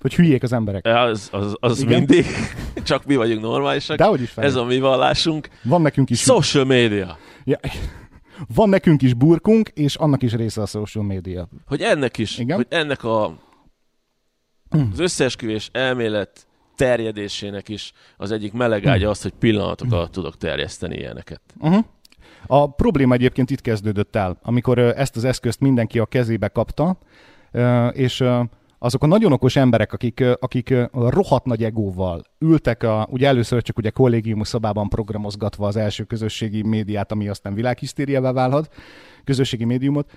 [0.00, 0.86] Hogy hülyék az emberek.
[0.86, 1.98] Az, az, az Igen.
[1.98, 2.24] mindig.
[2.84, 3.96] Csak mi vagyunk normálisak.
[3.96, 4.44] Dehogy is fel.
[4.44, 5.48] Ez a mi vallásunk.
[5.62, 7.18] Van nekünk is Social media.
[7.44, 7.58] Ja,
[8.54, 11.48] van nekünk is burkunk, és annak is része a social media.
[11.66, 12.56] Hogy ennek is, Igen.
[12.56, 13.34] hogy ennek a
[14.68, 16.45] az összeesküvés elmélet
[16.76, 21.40] terjedésének is az egyik melegágya az, hogy pillanatok alatt tudok terjeszteni ilyeneket.
[21.58, 21.84] Uh-huh.
[22.46, 26.98] A probléma egyébként itt kezdődött el, amikor ezt az eszközt mindenki a kezébe kapta,
[27.92, 28.24] és
[28.78, 33.78] azok a nagyon okos emberek, akik, akik rohadt nagy egóval ültek, a, ugye először csak
[33.78, 38.74] ugye kollégium szobában programozgatva az első közösségi médiát, ami aztán világhisztériává válhat,
[39.24, 40.10] közösségi médiumot,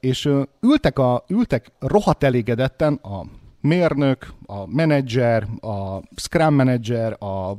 [0.00, 0.28] és
[0.60, 3.24] ültek, a, ültek rohadt elégedetten a
[3.66, 7.56] mérnök, a menedzser, a scrum menedzser, a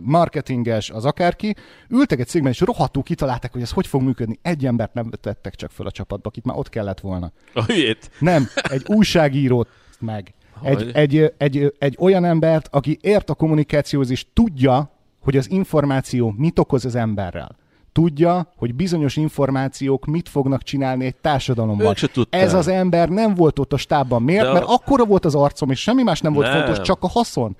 [0.00, 1.56] marketinges, az akárki,
[1.88, 4.38] ültek egy cégben, és rohadtul kitalálták, hogy ez hogy fog működni.
[4.42, 7.32] Egy embert nem tettek csak föl a csapatba, akit már ott kellett volna.
[7.54, 8.10] A hülyét.
[8.18, 9.68] Nem, egy újságírót
[9.98, 10.34] meg.
[10.62, 16.34] Egy, egy, egy, egy olyan embert, aki ért a kommunikációhoz, és tudja, hogy az információ
[16.36, 17.56] mit okoz az emberrel.
[17.92, 21.86] Tudja, hogy bizonyos információk mit fognak csinálni egy társadalomban.
[22.30, 24.22] Ez az ember nem volt ott a stábban.
[24.22, 24.42] Miért?
[24.42, 26.56] De a- Mert akkora volt az arcom, és semmi más nem volt Nem.
[26.56, 27.56] fontos, csak a haszon.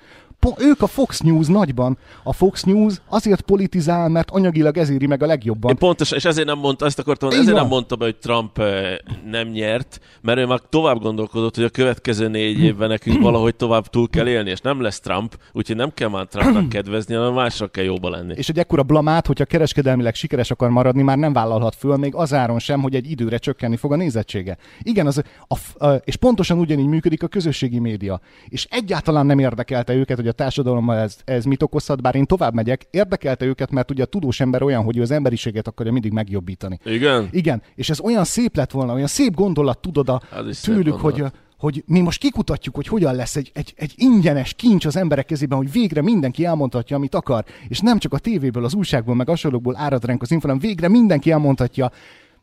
[0.59, 1.99] Ők a Fox News nagyban.
[2.23, 5.77] A Fox News azért politizál, mert anyagilag ez éri meg a legjobban.
[5.81, 7.61] Én és ezért nem mondta, azt akartam, Így ezért van.
[7.61, 8.97] nem mondta be, hogy Trump eh,
[9.31, 13.87] nem nyert, mert ő már tovább gondolkodott, hogy a következő négy évben nekünk valahogy tovább
[13.87, 17.67] túl kell élni, és nem lesz Trump, úgyhogy nem kell már Trumpnak kedvezni, hanem másra
[17.67, 18.35] kell jóba lenni.
[18.37, 22.35] És egy ekkora blamát, hogyha kereskedelmileg sikeres akar maradni, már nem vállalhat föl, még az
[22.35, 24.57] áron sem, hogy egy időre csökkenni fog a nézettsége.
[24.83, 28.21] Igen, az, a, a, és pontosan ugyanígy működik a közösségi média.
[28.49, 32.55] És egyáltalán nem érdekelte őket, hogy a társadalommal ez, ez mit okozhat, bár én tovább
[32.55, 36.13] megyek, érdekelte őket, mert ugye a tudós ember olyan, hogy ő az emberiséget akarja mindig
[36.13, 36.79] megjobbítani.
[36.85, 37.29] Igen?
[37.31, 41.25] Igen, és ez olyan szép lett volna, olyan szép gondolat tudod a, szép tőlük, hogy,
[41.59, 45.59] hogy mi most kikutatjuk, hogy hogyan lesz egy, egy, egy ingyenes kincs az emberek kezében,
[45.59, 49.77] hogy végre mindenki elmondhatja, amit akar, és nem csak a tévéből, az újságból, meg hasonlókból
[49.77, 51.91] árad ránk az info, hanem végre mindenki elmondhatja,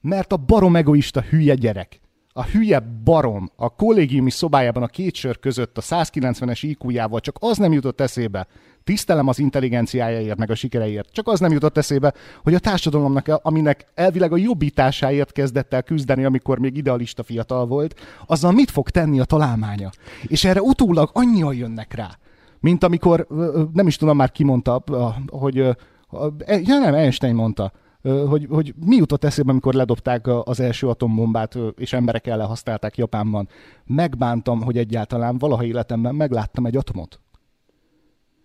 [0.01, 1.99] mert a barom egoista hülye gyerek,
[2.37, 7.57] a hülye barom a kollégiumi szobájában a két sör között a 190-es IQ-jával csak az
[7.57, 8.47] nem jutott eszébe,
[8.83, 13.87] tisztelem az intelligenciájáért, meg a sikereiért, csak az nem jutott eszébe, hogy a társadalomnak, aminek
[13.93, 19.19] elvileg a jobbításáért kezdett el küzdeni, amikor még idealista fiatal volt, azzal mit fog tenni
[19.19, 19.89] a találmánya.
[20.27, 22.17] És erre utólag annyian jönnek rá,
[22.59, 23.27] mint amikor,
[23.73, 25.71] nem is tudom már ki mondta, ö, hogy, ö,
[26.47, 27.71] ja nem, Einstein mondta,
[28.01, 33.49] hogy, hogy mi jutott eszébe, amikor ledobták az első atombombát, és emberek ellen használták Japánban.
[33.85, 37.19] Megbántam, hogy egyáltalán valaha életemben megláttam egy atomot.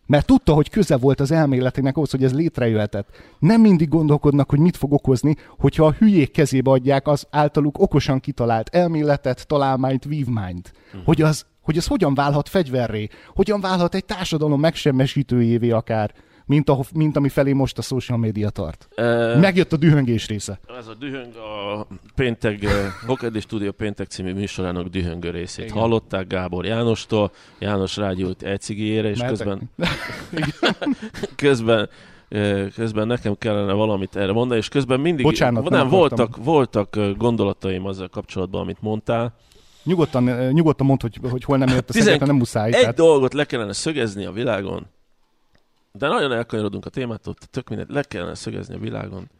[0.06, 3.08] Mert tudta, hogy köze volt az elméletének ahhoz, hogy ez létrejöhetett.
[3.38, 8.20] Nem mindig gondolkodnak, hogy mit fog okozni, hogyha a hülyék kezébe adják az általuk okosan
[8.20, 10.72] kitalált elméletet, találmányt, vívmányt.
[11.04, 16.14] Hogy az, hogy az hogyan válhat fegyverré, hogyan válhat egy társadalom megsemmisítőjévé akár,
[16.52, 18.88] mint, a, mint ami felé most a social media tart.
[18.94, 20.60] Eh, Megjött a dühöngés része.
[20.78, 22.66] Ez a dühöng a péntek,
[23.06, 25.64] Hokedi Studio péntek című műsorának dühöngő részét.
[25.64, 25.76] Igen.
[25.76, 29.46] Hallották Gábor Jánostól, János rágyújt egy cigiére, és Mehetek?
[29.46, 29.70] közben,
[31.36, 31.88] közben
[32.74, 37.86] közben nekem kellene valamit erre mondani, és közben mindig Bocsánat, nem nem, voltak, voltak gondolataim
[37.86, 39.34] azzal kapcsolatban, amit mondtál.
[39.84, 42.66] Nyugodtan, nyugodtan mondd, hogy, hogy hol nem értesz Tizen- egyet, nem muszáj.
[42.72, 44.86] Egy tehát- dolgot le kellene szögezni a világon,
[45.92, 49.30] de nagyon elkanyarodunk a témától, tök mindent le kellene szögezni a világon,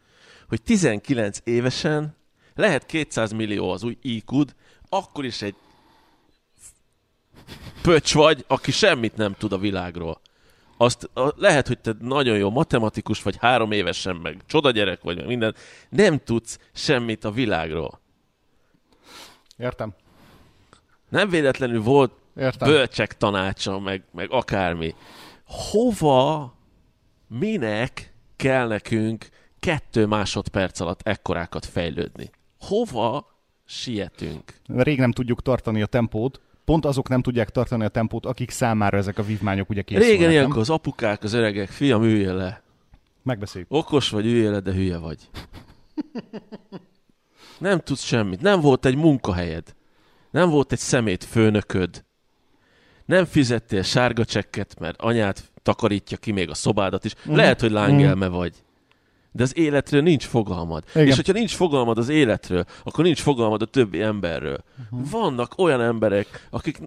[0.47, 2.15] hogy 19 évesen
[2.55, 4.45] lehet 200 millió az új iq
[4.89, 5.55] akkor is egy
[7.81, 10.21] pöcs vagy, aki semmit nem tud a világról.
[10.77, 15.15] Azt a, lehet, hogy te nagyon jó matematikus vagy, három évesen meg csoda gyerek vagy,
[15.15, 15.55] meg minden,
[15.89, 17.99] nem tudsz semmit a világról.
[19.57, 19.93] Értem.
[21.09, 22.67] Nem véletlenül volt Értem.
[22.67, 24.95] bölcsek tanácsa, meg, meg akármi.
[25.53, 26.53] Hova,
[27.27, 32.29] minek kell nekünk kettő másodperc alatt ekkorákat fejlődni?
[32.59, 33.25] Hova
[33.65, 34.53] sietünk?
[34.67, 38.97] Rég nem tudjuk tartani a tempót, pont azok nem tudják tartani a tempót, akik számára
[38.97, 40.11] ezek a vívmányok ugye készülnek.
[40.11, 42.63] Régen ilyenkor az apukák, az öregek, fiam, üljél le.
[43.23, 43.71] Megbeszéljük.
[43.71, 45.29] Okos vagy, üljél le, de hülye vagy.
[47.57, 48.41] Nem tudsz semmit.
[48.41, 49.75] Nem volt egy munkahelyed.
[50.31, 52.03] Nem volt egy szemét főnököd.
[53.05, 57.13] Nem fizettél sárga csekket, mert anyát takarítja ki még a szobádat is.
[57.25, 57.35] Mhm.
[57.35, 58.53] Lehet, hogy lángelme vagy.
[59.31, 60.83] De az életről nincs fogalmad.
[60.93, 61.07] Igen.
[61.07, 64.63] És hogyha nincs fogalmad az életről, akkor nincs fogalmad a többi emberről.
[64.89, 65.01] Mhm.
[65.09, 66.79] Vannak olyan emberek, akik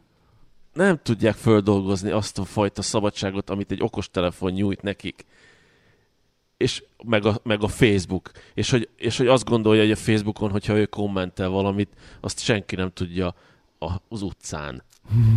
[0.72, 5.26] nem tudják földolgozni azt a fajta szabadságot, amit egy okostelefon nyújt nekik
[6.57, 8.31] és meg a, meg a Facebook.
[8.55, 11.88] És hogy, és hogy azt gondolja, hogy a Facebookon, hogyha ő kommentel valamit,
[12.20, 13.35] azt senki nem tudja
[14.09, 14.83] az utcán.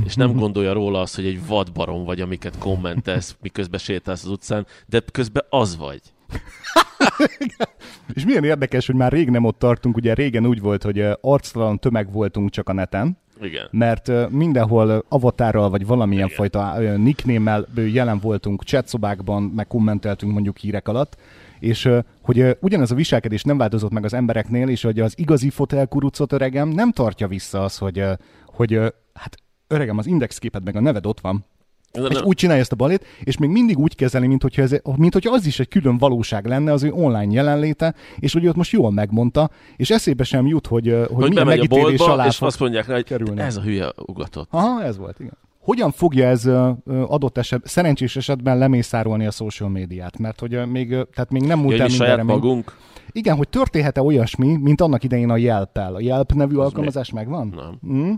[0.06, 4.66] És nem gondolja róla azt, hogy egy vadbarom vagy, amiket kommentelsz, miközben sétálsz az utcán,
[4.86, 6.02] de közben az vagy.
[8.14, 11.80] És milyen érdekes, hogy már rég nem ott tartunk, ugye régen úgy volt, hogy arctalan
[11.80, 13.68] tömeg voltunk csak a neten, Igen.
[13.72, 16.38] mert mindenhol avatárral vagy valamilyen Igen.
[16.38, 21.18] fajta nicknémmel jelen voltunk chatszobákban, meg kommenteltünk mondjuk hírek alatt,
[21.60, 21.90] és
[22.22, 26.70] hogy ugyanez a viselkedés nem változott meg az embereknél, és hogy az igazi fotelkurucot öregem
[26.70, 28.04] nem tartja vissza az, hogy,
[28.46, 28.80] hogy
[29.14, 31.46] hát öregem, az indexképed meg a neved ott van,
[31.92, 34.62] De és nem- úgy csinálja ezt a balét, és még mindig úgy kezeli, mint hogyha,
[34.62, 38.48] ez, mint hogyha az is egy külön valóság lenne, az ő online jelenléte, és hogy
[38.48, 41.98] ott most jól megmondta, és eszébe sem jut, hogy, hogy, hogy milyen bemegy a megítélés
[41.98, 43.42] boltba, alá és fog azt mondják rá, hogy kerülni.
[43.42, 44.48] ez a hülye ugatott.
[44.52, 45.38] Aha, ez volt, igen.
[45.70, 46.46] Hogyan fogja ez
[46.86, 50.18] adott eset, szerencsés esetben lemészárolni a social médiát?
[50.18, 52.40] Mert hogy még, tehát még nem múlt el Jönni saját mindenre.
[52.40, 52.78] Magunk?
[53.12, 55.96] igen, hogy történhet-e olyasmi, mint annak idején a Yelp-el.
[55.96, 57.54] A Yelp nevű alkalmazás megvan?
[57.56, 57.94] Nem.
[57.94, 58.14] Mm?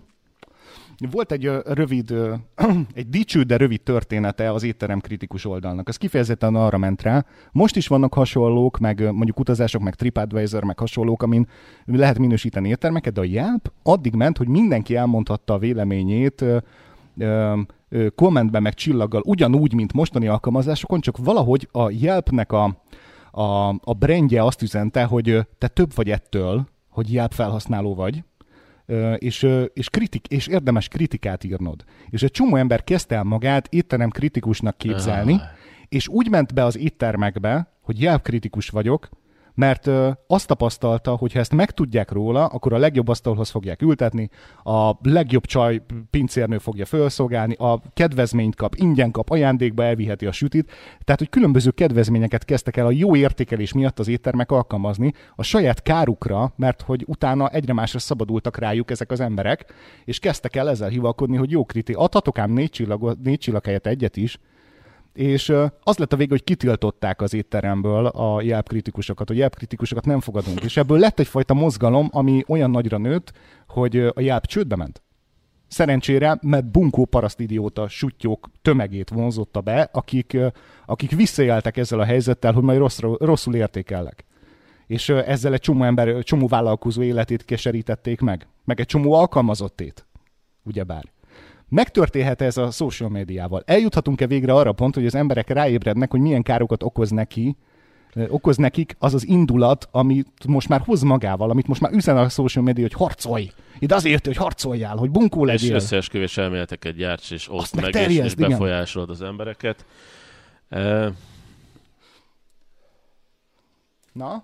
[1.11, 2.13] Volt egy rövid,
[2.93, 5.89] egy dicső, de rövid története az étterem kritikus oldalnak.
[5.89, 7.25] Ez kifejezetten arra ment rá.
[7.51, 11.47] Most is vannak hasonlók, meg mondjuk utazások, meg TripAdvisor, meg hasonlók, amin
[11.85, 16.45] lehet minősíteni éttermeket, de a Yelp addig ment, hogy mindenki elmondhatta a véleményét
[18.15, 22.81] kommentben, meg csillaggal, ugyanúgy, mint mostani alkalmazásokon, csak valahogy a Yelpnek a,
[23.31, 28.23] a, a brandje azt üzente, hogy te több vagy ettől, hogy Yelp felhasználó vagy,
[29.17, 31.83] és, és, kritik, és érdemes kritikát írnod.
[32.09, 35.41] És egy csomó ember kezdte el magát étterem kritikusnak képzelni,
[35.89, 39.09] és úgy ment be az éttermekbe, hogy jelkritikus vagyok,
[39.61, 44.29] mert ö, azt tapasztalta, hogy ha ezt megtudják róla, akkor a legjobb asztalhoz fogják ültetni,
[44.63, 50.71] a legjobb csaj pincérnő fogja felszolgálni, a kedvezményt kap, ingyen kap, ajándékba elviheti a sütit.
[51.03, 55.81] Tehát, hogy különböző kedvezményeket kezdtek el a jó értékelés miatt az éttermek alkalmazni a saját
[55.81, 59.73] kárukra, mert hogy utána egyre másra szabadultak rájuk ezek az emberek,
[60.05, 63.87] és kezdtek el ezzel hivalkodni, hogy jó kriti, adhatok ám négy csillag, négy csillag helyett
[63.87, 64.37] egyet is,
[65.13, 70.05] és az lett a vége, hogy kitiltották az étteremből a Yelp kritikusokat, a Yelp kritikusokat
[70.05, 70.63] nem fogadunk.
[70.63, 73.31] És ebből lett egyfajta mozgalom, ami olyan nagyra nőtt,
[73.67, 75.01] hogy a Yelp csődbe ment.
[75.67, 80.37] Szerencsére, mert bunkó parasztidióta sutyók tömegét vonzotta be, akik,
[80.85, 84.25] akik visszajeltek ezzel a helyzettel, hogy majd rossz, rosszul értékelnek.
[84.87, 90.07] És ezzel egy csomó ember, csomó vállalkozó életét keserítették meg, meg egy csomó alkalmazottét,
[90.63, 91.03] ugyebár.
[91.71, 93.63] Megtörténhet ez a social médiával?
[93.65, 97.55] Eljuthatunk-e végre arra pont, hogy az emberek ráébrednek, hogy milyen károkat okoz neki,
[98.27, 102.29] okoz nekik az az indulat, amit most már hoz magával, amit most már üzen a
[102.29, 103.51] social media, hogy harcolj!
[103.79, 105.69] Itt azért, hogy harcoljál, hogy bunkó legyél.
[105.69, 109.85] És összeesküvés elméleteket gyárts, és ott meg, és, és befolyásolod az embereket.
[110.69, 111.11] E...
[114.13, 114.43] Na?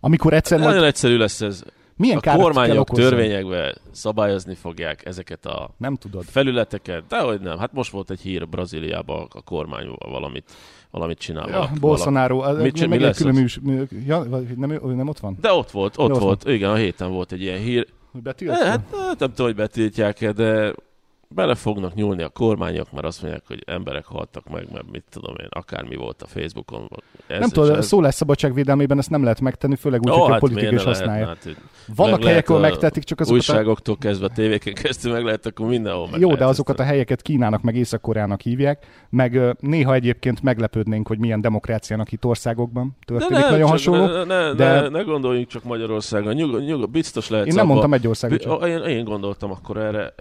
[0.00, 0.58] Amikor egyszer...
[0.58, 0.86] Nagyon majd...
[0.86, 1.62] egyszerű lesz ez.
[2.00, 6.24] Milyen a kormányok törvényekbe szabályozni fogják ezeket a nem tudod.
[6.24, 7.58] felületeket, de hogy nem.
[7.58, 10.50] Hát most volt egy hír Brazíliában a kormány valamit,
[10.90, 11.48] valamit csinál.
[11.48, 12.62] Ja, Bolsonaro.
[12.62, 13.60] Mit, mi lesz külön műs,
[14.06, 14.22] ja,
[14.56, 15.36] nem, nem ott van?
[15.40, 16.42] De ott volt, ott, ott volt.
[16.42, 16.54] Van.
[16.54, 17.86] Igen, a héten volt egy ilyen hír.
[18.12, 18.64] Hogy betiltja?
[18.64, 20.74] Hát, nem tudom, hogy betiltják de
[21.34, 25.34] bele fognak nyúlni a kormányok, mert azt mondják, hogy emberek haltak meg, mert mit tudom
[25.40, 26.88] én, akármi volt a Facebookon.
[27.26, 28.14] Ez nem tudom, ez...
[28.14, 31.26] szabadság védelmében ezt nem lehet megtenni, főleg úgy, oh, hogy hát a politika is használja.
[31.26, 31.56] Hát,
[31.96, 34.02] Vannak helyek, ahol megtetik, csak azokat Újságoktól a...
[34.02, 37.76] kezdve tévéken kezdve meg lehet, akkor mindenhol meg Jó, de azokat a helyeket Kínának meg
[37.76, 43.68] Észak-Koreának hívják, meg néha egyébként meglepődnénk, hogy milyen demokráciának itt országokban történik de ne, nagyon
[43.68, 44.06] hasonló.
[44.06, 44.80] Ne, ne, de...
[44.80, 48.64] ne, ne, gondoljunk csak Magyarországon, nyug, nyug, biztos lehet Én nem abba, mondtam egy országot.
[48.64, 50.14] Én, én gondoltam akkor erre.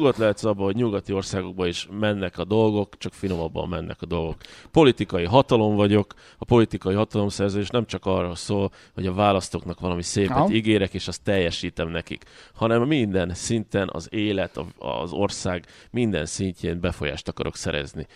[0.00, 4.36] Nyugodt lehetsz abban, hogy nyugati országokban is mennek a dolgok, csak finomabban mennek a dolgok.
[4.70, 10.36] Politikai hatalom vagyok, a politikai hatalomszerzés nem csak arra szól, hogy a választóknak valami szépet
[10.36, 10.50] ha.
[10.50, 17.28] ígérek, és azt teljesítem nekik, hanem minden szinten az élet, az ország minden szintjén befolyást
[17.28, 18.06] akarok szerezni.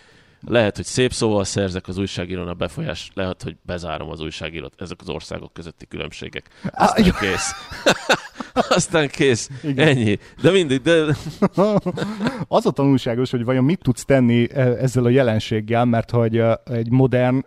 [0.45, 4.73] Lehet, hogy szép szóval szerzek az újságírón a befolyás, lehet, hogy bezárom az újságírót.
[4.77, 6.49] Ezek az országok közötti különbségek.
[6.63, 7.51] Aztán ah, kész.
[8.69, 9.49] Aztán kész.
[9.63, 9.87] Igen.
[9.87, 10.19] Ennyi.
[10.41, 11.15] De mindig, de...
[12.47, 16.89] az a tanulságos, hogy vajon mit tudsz tenni e, ezzel a jelenséggel, mert hogy egy
[16.89, 17.45] modern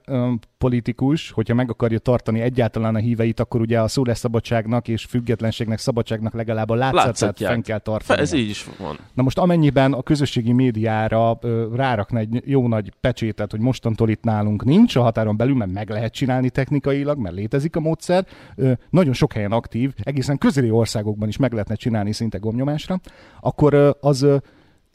[0.59, 6.35] politikus, hogyha meg akarja tartani egyáltalán a híveit, akkor ugye a szólásszabadságnak és függetlenségnek, szabadságnak
[6.35, 8.21] legalább a látszatát fenn kell tartani.
[8.21, 8.99] Ez így is van.
[9.15, 14.23] Na most amennyiben a közösségi médiára ö, rárakna egy jó nagy pecsétet, hogy mostantól itt
[14.23, 18.73] nálunk nincs a határon belül, mert meg lehet csinálni technikailag, mert létezik a módszer, ö,
[18.91, 23.01] nagyon sok helyen aktív, egészen közeli országokban is meg lehetne csinálni szinte gomnyomásra,
[23.41, 24.37] akkor ö, az ö,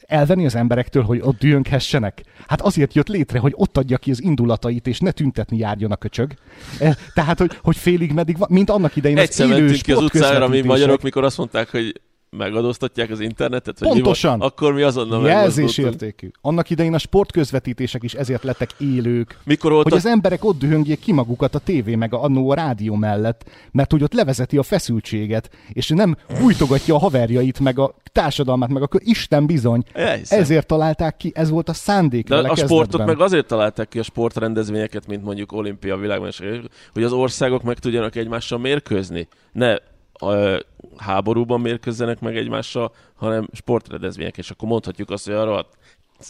[0.06, 2.22] elvenni az emberektől, hogy ott dühönghessenek?
[2.46, 5.96] Hát azért jött létre, hogy ott adja ki az indulatait, és ne tüntetni járjon a
[5.96, 6.34] köcsög.
[6.78, 10.48] E, tehát, hogy, hogy félig meddig, mint annak idején Egyszer az élő ki az utcára,
[10.48, 12.00] mi magyarok, mikor azt mondták, hogy
[12.36, 13.78] megadóztatják az internetet?
[13.78, 14.38] Hogy Pontosan.
[14.38, 14.44] Mi?
[14.44, 16.30] Akkor mi azonnal Jelzésértékű.
[16.40, 19.38] Annak idején a sportközvetítések is ezért lettek élők.
[19.44, 19.96] Mikor volt hogy a...
[19.96, 23.90] az emberek ott dühöngjék ki magukat a tévé meg a, annó a rádió mellett, mert
[23.90, 29.00] hogy ott levezeti a feszültséget, és nem bújtogatja a haverjait, meg a társadalmát, meg akkor
[29.04, 29.82] Isten bizony.
[29.92, 30.40] Elhiszem.
[30.40, 32.28] Ezért találták ki, ez volt a szándék.
[32.28, 36.46] De a sportot meg azért találták ki a sportrendezvényeket, mint mondjuk olimpia világmások,
[36.92, 39.28] hogy az országok meg tudjanak egymással mérkőzni.
[39.52, 39.76] Ne
[40.14, 40.62] a
[40.96, 45.66] háborúban mérkőzzenek meg egymással, hanem sportrendezvények, és akkor mondhatjuk azt, hogy arra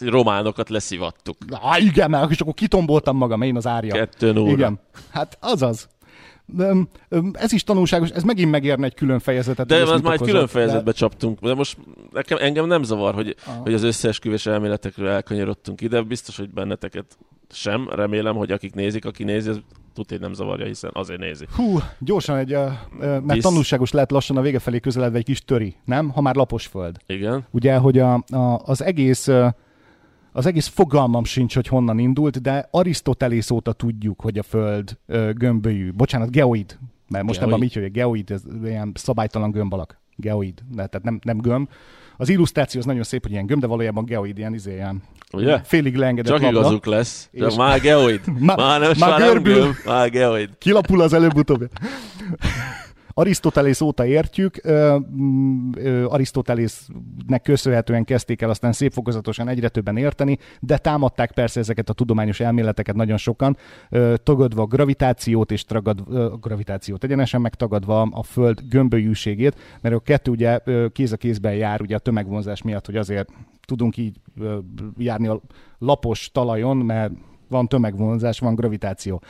[0.00, 1.36] románokat leszivattuk.
[1.46, 3.94] Na, igen, mert és akkor kitomboltam magam, én az árja.
[3.94, 4.30] Kettő.
[4.30, 5.88] Igen, hát azaz.
[7.32, 9.66] Ez is tanulságos, ez megint megérne egy külön fejezetet.
[9.66, 10.92] De ez már egy külön fejezetbe de...
[10.92, 11.40] csaptunk.
[11.40, 11.76] De most
[12.12, 13.60] nekem, engem nem zavar, hogy, Aha.
[13.60, 16.02] hogy az összeesküvés elméletekről elkanyarodtunk ide.
[16.02, 17.18] Biztos, hogy benneteket
[17.50, 17.88] sem.
[17.90, 19.60] Remélem, hogy akik nézik, aki nézi, az
[19.94, 21.46] tudja, nem zavarja, hiszen azért nézi.
[21.56, 25.40] Hú, gyorsan egy, uh, mert Visz- tanulságos lehet lassan a vége felé közeledve egy kis
[25.40, 26.08] töri, nem?
[26.08, 26.96] Ha már lapos föld.
[27.06, 27.46] Igen.
[27.50, 29.28] Ugye, hogy a, a, az egész
[30.36, 35.30] az egész fogalmam sincs, hogy honnan indult, de Arisztotelész óta tudjuk, hogy a Föld ö,
[35.32, 35.92] gömbölyű.
[35.92, 36.78] Bocsánat, geoid.
[37.08, 37.54] Mert most Geoid.
[37.54, 40.00] ebben mit hogy geoid, ez ilyen szabálytalan gömb alak.
[40.16, 41.68] Geoid, de, tehát nem, nem gömb.
[42.16, 45.02] Az illusztráció az nagyon szép, hogy ilyen gömb, de valójában geoid, ilyen, izé, ilyen
[45.32, 45.60] Ugye?
[45.64, 46.58] félig leengedett Csak labda.
[46.58, 47.28] igazuk lesz.
[47.32, 48.20] És- már geoid.
[48.38, 49.54] Má- már nem, már már nem görbül.
[49.54, 50.50] gömb, már geoid.
[50.58, 51.68] Kilapul az előbb-utóbb.
[53.14, 55.70] Arisztotelész óta értjük, mm,
[56.04, 61.92] Arisztotelésznek köszönhetően kezdték el aztán szép fokozatosan egyre többen érteni, de támadták persze ezeket a
[61.92, 63.56] tudományos elméleteket nagyon sokan,
[64.22, 70.00] tagadva a gravitációt és tragad, ö, a gravitációt egyenesen megtagadva a Föld gömbölyűségét, mert a
[70.00, 70.60] kettő ugye
[70.92, 73.28] kéz a kézben jár ugye a tömegvonzás miatt, hogy azért
[73.66, 74.20] tudunk így
[74.98, 75.40] járni a
[75.78, 77.12] lapos talajon, mert
[77.48, 79.22] van tömegvonzás, van gravitáció.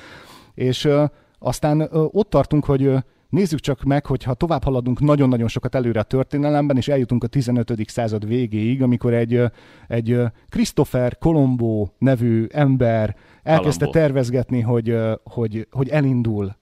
[0.54, 0.88] És
[1.38, 2.92] aztán ott tartunk, hogy
[3.34, 7.26] nézzük csak meg, hogy ha tovább haladunk nagyon-nagyon sokat előre a történelemben, és eljutunk a
[7.26, 7.72] 15.
[7.86, 9.42] század végéig, amikor egy,
[9.88, 13.98] egy Christopher Colombo nevű ember elkezdte Colombo.
[13.98, 16.56] tervezgetni, hogy, hogy, hogy elindul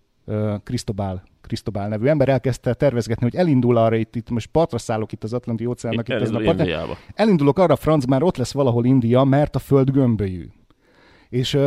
[0.64, 5.24] Cristobal Cristobal nevű ember elkezdte tervezgetni, hogy elindul arra, itt, itt most partra szállok itt
[5.24, 9.24] az Atlanti óceánnak, itt ezen a partján, elindulok arra, Franz, már ott lesz valahol India,
[9.24, 10.48] mert a föld gömbölyű.
[11.28, 11.58] És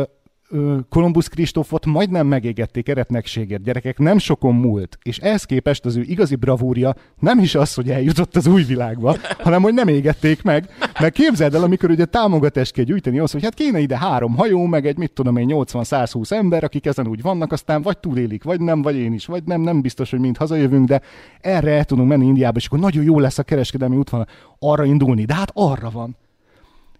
[0.88, 4.98] Kolumbusz Kristófot majdnem megégették eretnekségért, gyerekek, nem sokon múlt.
[5.02, 9.16] És ehhez képest az ő igazi bravúrja nem is az, hogy eljutott az új világba,
[9.38, 10.68] hanem hogy nem égették meg.
[11.00, 14.66] Mert képzeld el, amikor ugye támogatást kell gyűjteni az, hogy hát kéne ide három hajó,
[14.66, 18.60] meg egy mit tudom én 80-120 ember, akik ezen úgy vannak, aztán vagy túlélik, vagy
[18.60, 21.00] nem, vagy én is, vagy nem, nem biztos, hogy mind hazajövünk, de
[21.40, 24.26] erre el tudunk menni Indiába, és akkor nagyon jó lesz a kereskedelmi útvonal
[24.58, 26.16] arra indulni, de hát arra van.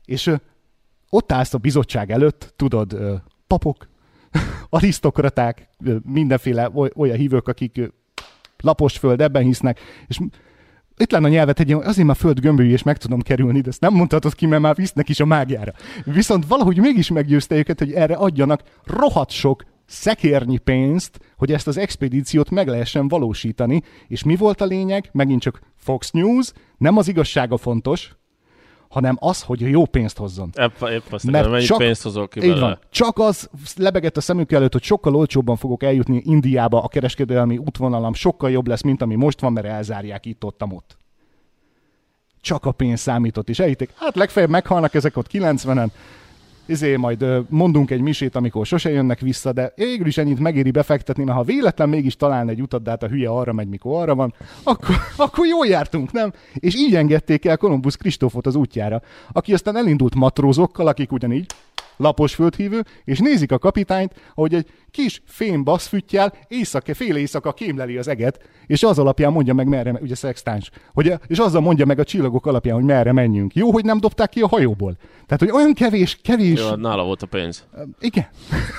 [0.04, 0.32] És
[1.10, 2.96] ott állsz a bizottság előtt, tudod,
[3.46, 3.88] papok,
[4.68, 5.68] arisztokraták,
[6.04, 7.92] mindenféle oly- olyan hívők, akik
[8.60, 10.18] lapos föld, ebben hisznek, és
[10.96, 13.80] itt lenne a nyelvet egy, azért már föld gömbölyű, és meg tudom kerülni, de ezt
[13.80, 15.72] nem mondhatod ki, mert már visznek is a mágiára.
[16.04, 21.76] Viszont valahogy mégis meggyőzte őket, hogy erre adjanak rohadt sok szekérnyi pénzt, hogy ezt az
[21.76, 23.82] expedíciót meg lehessen valósítani.
[24.08, 25.08] És mi volt a lényeg?
[25.12, 28.16] Megint csak Fox News, nem az igazsága fontos,
[28.88, 30.50] hanem az, hogy jó pénzt hozzon.
[30.60, 32.78] Épp, épp azt Mert mennyi csak- pénzt hozol ki Így van.
[32.90, 38.14] Csak az lebegett a szemük előtt, hogy sokkal olcsóbban fogok eljutni Indiába, a kereskedelmi útvonalam
[38.14, 40.98] sokkal jobb lesz, mint ami most van, mert elzárják itt, ott, ott.
[42.40, 45.88] Csak a pénz számított, és elhitték, hát legfeljebb meghalnak ezek ott 90-en,
[46.66, 51.24] izé majd mondunk egy misét, amikor sose jönnek vissza, de végül is ennyit megéri befektetni,
[51.24, 54.14] mert ha véletlen mégis találna egy utat, de hát a hülye arra megy, mikor arra
[54.14, 54.96] van, akkor,
[55.26, 56.32] akkor jól jártunk, nem?
[56.54, 59.02] És így engedték el Kolumbusz Kristófot az útjára,
[59.32, 61.46] aki aztán elindult matrózokkal, akik ugyanígy
[61.96, 64.66] lapos földhívő, és nézik a kapitányt, ahogy egy
[64.96, 69.98] kis fém basszfüttyel éjszaka, fél éjszaka kémleli az eget, és az alapján mondja meg merre,
[70.00, 73.54] ugye szextáns, hogy, és azzal mondja meg a csillagok alapján, hogy merre menjünk.
[73.54, 74.96] Jó, hogy nem dobták ki a hajóból.
[75.26, 76.60] Tehát, hogy olyan kevés, kevés...
[76.60, 77.66] Jó, nála volt a pénz.
[78.00, 78.26] Igen.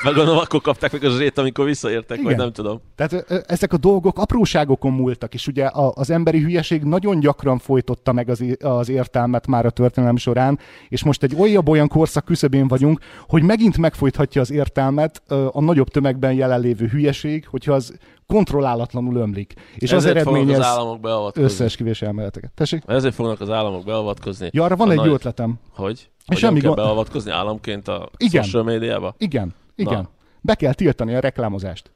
[0.03, 2.37] Meg gondolom, akkor kapták meg a zsét, amikor visszaértek, vagy Igen.
[2.37, 2.81] nem tudom.
[2.95, 3.13] Tehát
[3.47, 8.43] ezek a dolgok apróságokon múltak, és ugye az emberi hülyeség nagyon gyakran folytotta meg az,
[8.59, 10.59] az értelmet már a történelem során,
[10.89, 16.33] és most egy olyan-olyan korszak küszöbén vagyunk, hogy megint megfojthatja az értelmet a nagyobb tömegben
[16.33, 17.97] jelenlévő hülyeség, hogyha az
[18.27, 19.53] kontrollálatlanul ömlik.
[19.75, 21.43] És az Ezért fognak eredményez az államok beavatkozni.
[21.49, 22.51] összeesküvés elméleteket.
[22.53, 22.83] Tessék?
[22.85, 24.49] Ezért fognak az államok beavatkozni.
[24.51, 25.59] Ja, arra van A egy nagy- jó ötletem.
[25.69, 26.09] Hogy?
[26.25, 28.43] Hogy semmi nem kell gond- beavatkozni államként a Igen.
[28.43, 29.15] social médiába?
[29.17, 30.01] Igen, igen.
[30.01, 30.09] Na.
[30.41, 31.91] Be kell tiltani a reklámozást.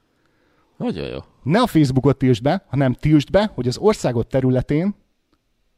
[0.78, 1.18] Nagyon jó.
[1.43, 4.95] ne a Facebookot tiltsd be, hanem tiltsd be, hogy az országot területén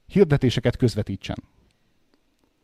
[0.05, 1.37] hirdetéseket közvetítsen.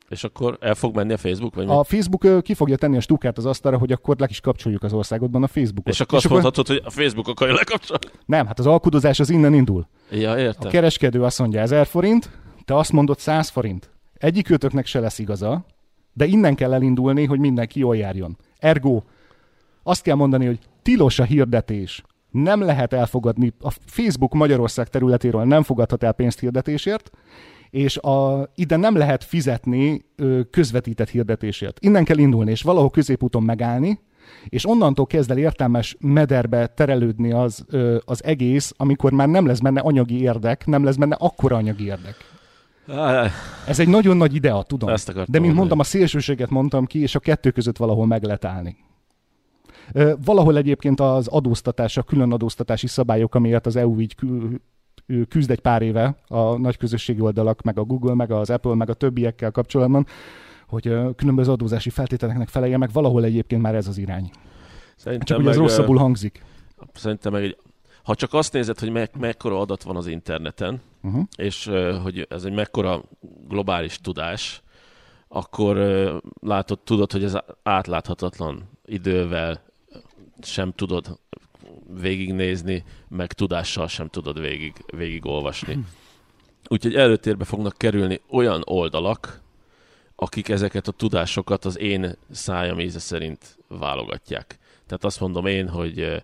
[0.09, 1.71] És akkor el fog menni a Facebook, vagy mi?
[1.71, 4.83] A Facebook ö, ki fogja tenni a stúkát az asztalra, hogy akkor le is kapcsoljuk
[4.83, 5.93] az országodban a Facebookot.
[5.93, 8.05] És akkor azt mondhatod, hogy a Facebook akarja lekapcsolni?
[8.25, 9.87] Nem, hát az alkudozás az innen indul.
[10.11, 10.71] Ja, A értem.
[10.71, 12.29] kereskedő azt mondja 1000 forint,
[12.65, 13.89] te azt mondod 100 forint.
[14.13, 15.65] Egyik őtöknek se lesz igaza,
[16.13, 18.37] de innen kell elindulni, hogy mindenki jól járjon.
[18.57, 19.01] Ergo,
[19.83, 22.03] azt kell mondani, hogy tilos a hirdetés.
[22.31, 27.11] Nem lehet elfogadni, a Facebook Magyarország területéről nem fogadhat el pénzt hirdetésért,
[27.69, 31.79] és a, ide nem lehet fizetni ö, közvetített hirdetésért.
[31.79, 33.99] Innen kell indulni, és valahol középúton megállni,
[34.49, 39.59] és onnantól kezd el értelmes mederbe terelődni az, ö, az egész, amikor már nem lesz
[39.59, 42.15] benne anyagi érdek, nem lesz benne akkora anyagi érdek.
[42.87, 43.29] Á,
[43.67, 44.89] Ez egy nagyon nagy idea, tudom.
[44.89, 48.45] Ezt De mint mondtam, a szélsőséget mondtam ki, és a kettő között valahol meg lehet
[48.45, 48.77] állni.
[50.25, 54.15] Valahol egyébként az adóztatás, a külön adóztatási szabályok, amiért az EU így
[55.09, 58.75] ő küzd egy pár éve a nagy közösségi oldalak, meg a Google, meg az Apple,
[58.75, 60.05] meg a többiekkel kapcsolatban,
[60.67, 64.29] hogy különböző adózási feltételeknek felelje meg, valahol egyébként már ez az irány.
[64.95, 66.43] Szerintem Csak az meg, rosszabbul hangzik.
[66.93, 67.57] Szerintem meg egy,
[68.03, 71.23] ha csak azt nézed, hogy me- mekkora adat van az interneten, Uh-huh.
[71.37, 73.03] és uh, hogy ez egy mekkora
[73.47, 74.61] globális tudás,
[75.27, 79.61] akkor uh, látod, tudod, hogy ez átláthatatlan idővel
[80.41, 81.19] sem tudod
[82.01, 85.77] végignézni, meg tudással sem tudod végig, végigolvasni.
[86.67, 89.41] Úgyhogy előtérbe fognak kerülni olyan oldalak,
[90.15, 94.57] akik ezeket a tudásokat az én szájam íze szerint válogatják.
[94.85, 96.23] Tehát azt mondom én, hogy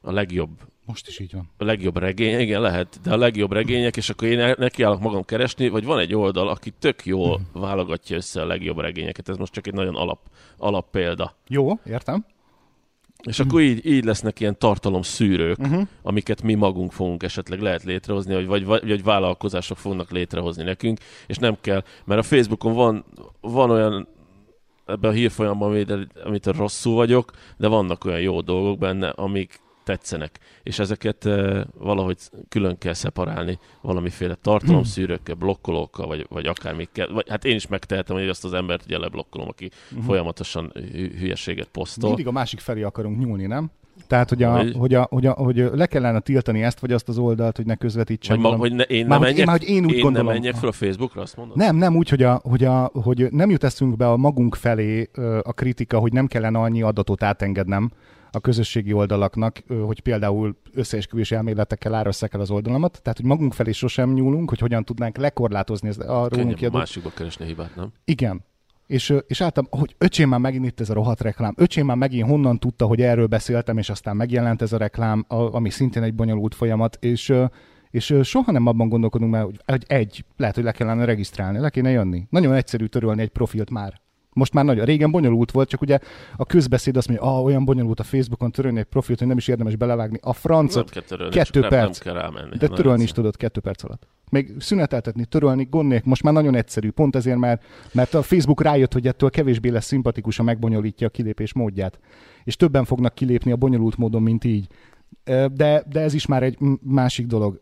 [0.00, 0.50] a legjobb
[0.84, 1.50] Most is így van.
[1.56, 5.68] a legjobb regény, igen, lehet, de a legjobb regények, és akkor én nekiállok magam keresni,
[5.68, 9.28] vagy van egy oldal, aki tök jól válogatja össze a legjobb regényeket.
[9.28, 10.20] Ez most csak egy nagyon alap,
[10.56, 11.36] alap példa.
[11.48, 12.26] Jó, értem.
[13.22, 15.86] És akkor így, így lesznek ilyen tartalom szűrők, uh-huh.
[16.02, 21.36] amiket mi magunk fogunk esetleg lehet létrehozni, vagy, vagy, vagy, vállalkozások fognak létrehozni nekünk, és
[21.36, 23.04] nem kell, mert a Facebookon van,
[23.40, 24.08] van olyan
[24.86, 25.92] ebben a hírfolyamban, amit,
[26.24, 32.18] amit rosszul vagyok, de vannak olyan jó dolgok benne, amik tetszenek, és ezeket e, valahogy
[32.48, 37.12] külön kell szeparálni valamiféle tartalomszűrőkkel, blokkolókkal, vagy, vagy akármikkel.
[37.12, 40.04] Vagy, hát én is megtehetem, hogy azt az embert ugye leblokkolom, aki uh-huh.
[40.04, 42.08] folyamatosan hü- hülyeséget posztol.
[42.08, 43.70] Mindig a másik felé akarunk nyúlni, nem?
[44.06, 47.08] Tehát, hogy, a, Vagy- hogy, a, hogy, a, hogy le kellene tiltani ezt vagy azt
[47.08, 48.40] az oldalt, hogy ne közvetítsen.
[48.40, 50.26] Vagy ma, hogy ne, én Már hogy én- menjek, már hogy én úgy én gondolom.
[50.26, 51.56] nem menjek fel a Facebookra, azt mondod?
[51.56, 55.10] Nem, nem úgy, hogy, a, hogy, a, hogy nem jut eszünk be a magunk felé
[55.42, 57.90] a kritika, hogy nem kellene annyi adatot átengednem
[58.32, 63.00] a közösségi oldalaknak, hogy például összeesküvés elméletekkel árasszák el az oldalamat.
[63.02, 67.10] Tehát, hogy magunk felé sosem nyúlunk, hogy hogyan tudnánk lekorlátozni ezt a rólunk kiadott másikba
[67.10, 67.92] keresni hibát, nem?
[68.04, 68.44] Igen.
[68.86, 71.54] És, és álltam, hogy öcsém már megint itt ez a rohadt reklám.
[71.56, 75.70] Öcsém már megint honnan tudta, hogy erről beszéltem, és aztán megjelent ez a reklám, ami
[75.70, 77.34] szintén egy bonyolult folyamat, és,
[77.90, 81.70] és soha nem abban gondolkodunk már, hogy, hogy egy, lehet, hogy le kellene regisztrálni, le
[81.70, 82.26] kéne jönni.
[82.30, 84.00] Nagyon egyszerű törölni egy profilt már.
[84.32, 85.98] Most már nagyon, régen bonyolult volt, csak ugye
[86.36, 89.48] a közbeszéd azt mondja, ah, olyan bonyolult a Facebookon törölni egy profilt, hogy nem is
[89.48, 90.18] érdemes belevágni.
[90.20, 91.98] A Nem francot, kell törölni, kettő nem, nem perc.
[91.98, 92.56] kell rámenni.
[92.56, 94.06] de törölni is tudod kettő perc alatt.
[94.30, 96.00] Még szüneteltetni, törölni, gond.
[96.04, 97.60] Most már nagyon egyszerű, pont ezért már,
[97.92, 101.98] mert a Facebook rájött, hogy ettől kevésbé lesz szimpatikus, a megbonyolítja a kilépés módját.
[102.44, 104.66] És többen fognak kilépni a bonyolult módon, mint így.
[105.24, 107.60] De, de ez is már egy másik dolog.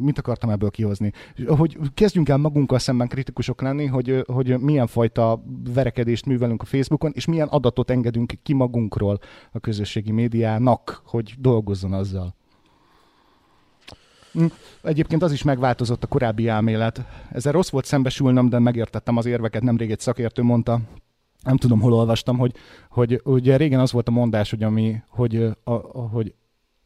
[0.00, 1.12] Mit akartam ebből kihozni?
[1.46, 5.42] Hogy kezdjünk el magunkkal szemben kritikusok lenni, hogy, hogy milyen fajta
[5.74, 9.18] verekedést művelünk a Facebookon, és milyen adatot engedünk ki magunkról
[9.52, 12.34] a közösségi médiának, hogy dolgozzon azzal.
[14.38, 14.46] Mm,
[14.82, 17.04] Egyébként az is megváltozott a korábbi elmélet.
[17.30, 19.62] Ezzel rossz volt szembesülnöm, de megértettem az érveket.
[19.62, 20.80] Nemrég egy szakértő mondta,
[21.42, 22.54] nem tudom, hol olvastam, hogy,
[22.88, 26.34] hogy ugye régen az volt a mondás, hogy, ami, hogy, a, a, hogy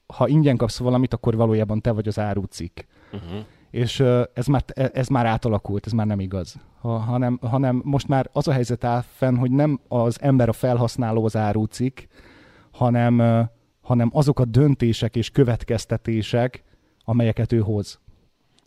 [0.06, 2.80] ha ingyen kapsz valamit, akkor valójában te vagy az árucikk.
[3.12, 3.44] Uh-huh.
[3.70, 4.00] És
[4.34, 6.56] ez már, ez már átalakult, ez már nem igaz.
[6.80, 10.52] Ha, hanem, hanem most már az a helyzet áll fenn, hogy nem az ember a
[10.52, 12.00] felhasználó az árucikk,
[12.70, 13.46] hanem,
[13.80, 16.62] hanem azok a döntések és következtetések,
[17.04, 18.00] amelyeket ő hoz.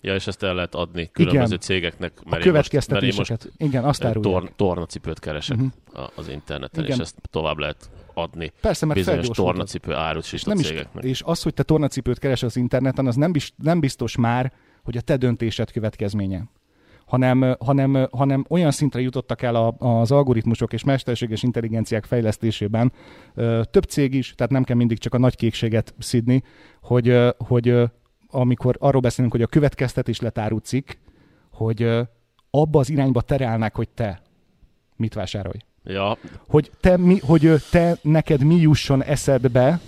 [0.01, 1.59] Ja, és ezt el lehet adni különböző Igen.
[1.59, 3.43] cégeknek, A mert én most, mert én következtetéseket.
[3.43, 4.33] most Igen, azt ö, árulják.
[4.33, 6.09] torn, tornacipőt keresek uh-huh.
[6.15, 6.95] az interneten, Igen.
[6.95, 10.67] és ezt tovább lehet adni Persze, mert bizonyos tornacipő árut is És, a nem is,
[10.67, 11.03] cégeknek.
[11.03, 14.97] és az, hogy te tornacipőt keres az interneten, az nem, bis, nem biztos már, hogy
[14.97, 16.43] a te döntésed következménye.
[17.05, 22.05] Hanem, ö, hanem, ö, hanem olyan szintre jutottak el a, az algoritmusok és mesterséges intelligenciák
[22.05, 22.91] fejlesztésében,
[23.35, 26.43] ö, több cég is, tehát nem kell mindig csak a nagy kékséget szidni,
[26.81, 27.83] hogy, ö, hogy ö,
[28.31, 30.89] amikor arról beszélünk, hogy a következtetés letárú cikk,
[31.51, 31.83] hogy
[32.51, 34.21] abba az irányba terelnek, hogy te
[34.95, 35.59] mit vásárolj.
[35.83, 36.17] Ja,
[36.47, 39.79] hogy te, mi, hogy te neked mi jusson eszedbe,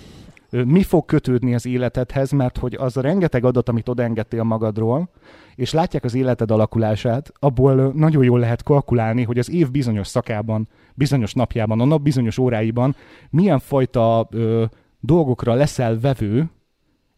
[0.49, 5.09] mi fog kötődni az életedhez, mert hogy az a rengeteg adat, amit odaengedtél magadról,
[5.55, 10.67] és látják az életed alakulását, abból nagyon jól lehet kalkulálni, hogy az év bizonyos szakában,
[10.93, 12.95] bizonyos napjában, a nap bizonyos óráiban
[13.29, 14.65] milyen fajta ö,
[14.99, 16.49] dolgokra leszel vevő,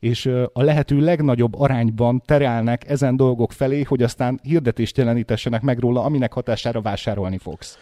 [0.03, 6.03] és a lehető legnagyobb arányban terelnek ezen dolgok felé, hogy aztán hirdetést jelenítessenek meg róla,
[6.03, 7.77] aminek hatására vásárolni fogsz.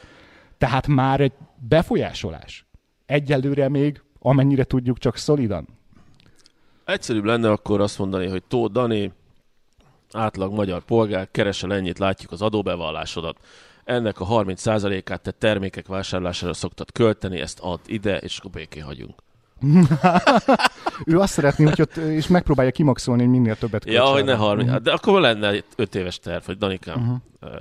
[0.57, 1.31] Tehát már egy
[1.67, 2.65] befolyásolás.
[3.05, 5.67] Egyelőre még, amennyire tudjuk, csak szolidan.
[6.85, 9.11] egyszerűbb lenne akkor azt mondani, hogy Tóth Dani,
[10.11, 13.37] átlag magyar polgár, keresel ennyit, látjuk az adóbevallásodat.
[13.83, 19.21] Ennek a 30%-át te termékek vásárlására szoktad költeni, ezt add ide, és akkor békén hagyunk.
[21.05, 24.31] Ő azt szeretné, hogy ott, és megpróbálja kimaxolni, hogy minél többet Ja, költsen hogy ne
[24.31, 24.37] rá.
[24.37, 24.69] 30.
[24.69, 27.17] Hát, de akkor lenne 5 éves terv, hogy Danikám, uh-huh.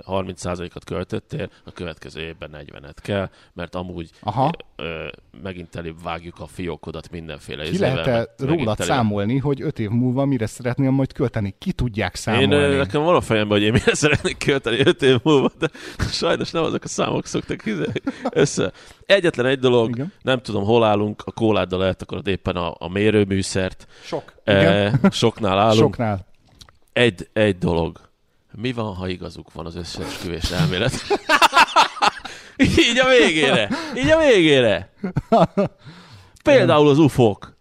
[0.06, 4.50] 30%-at költöttél, a következő évben 40-et kell, mert amúgy Aha.
[4.76, 5.06] Ö,
[5.42, 9.88] megint elébb vágjuk a fiókodat mindenféle Ki meg- megint rólad elébb- számolni, hogy öt év
[9.90, 11.54] múlva mire szeretnél majd költeni?
[11.58, 12.54] Ki tudják Én, számolni?
[12.54, 15.68] ö, nekem van a fejemben, hogy én mire szeretnék költeni 5 év múlva, de
[16.10, 17.62] sajnos nem azok a számok szoktak
[18.30, 18.72] össze.
[19.06, 20.12] Egyetlen egy dolog, Igen.
[20.22, 24.32] nem tudom, hol állunk, a kóláddal eltakarod éppen a, a mérőműszert, Sok.
[24.44, 24.98] Igen.
[25.02, 25.76] e, soknál állunk.
[25.76, 26.26] Soknál.
[26.92, 28.09] Egy, egy dolog.
[28.54, 30.92] Mi van, ha igazuk van az összeesküvés elmélet?
[32.88, 33.68] Így a végére.
[33.96, 34.92] Így a végére.
[36.44, 37.58] Például az ufók.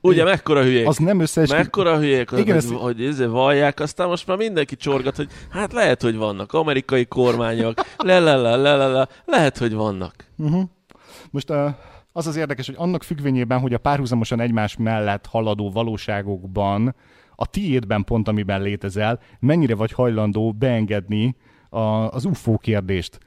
[0.00, 0.86] Ugye mekkora hülyék?
[0.86, 1.56] Az nem összeeskü...
[1.56, 5.72] Mekkora hülyék, Igen, hogy, ezt- hogy izé vallják, aztán most már mindenki csorgat, hogy hát
[5.72, 10.14] lehet, hogy vannak amerikai kormányok, le, le, le, le, le, le, lehet, hogy vannak.
[11.30, 11.70] Most uh,
[12.12, 16.94] az az érdekes, hogy annak függvényében, hogy a párhuzamosan egymás mellett haladó valóságokban,
[17.36, 21.36] a tiédben pont, amiben létezel, mennyire vagy hajlandó beengedni
[21.68, 23.18] a, az UFO kérdést.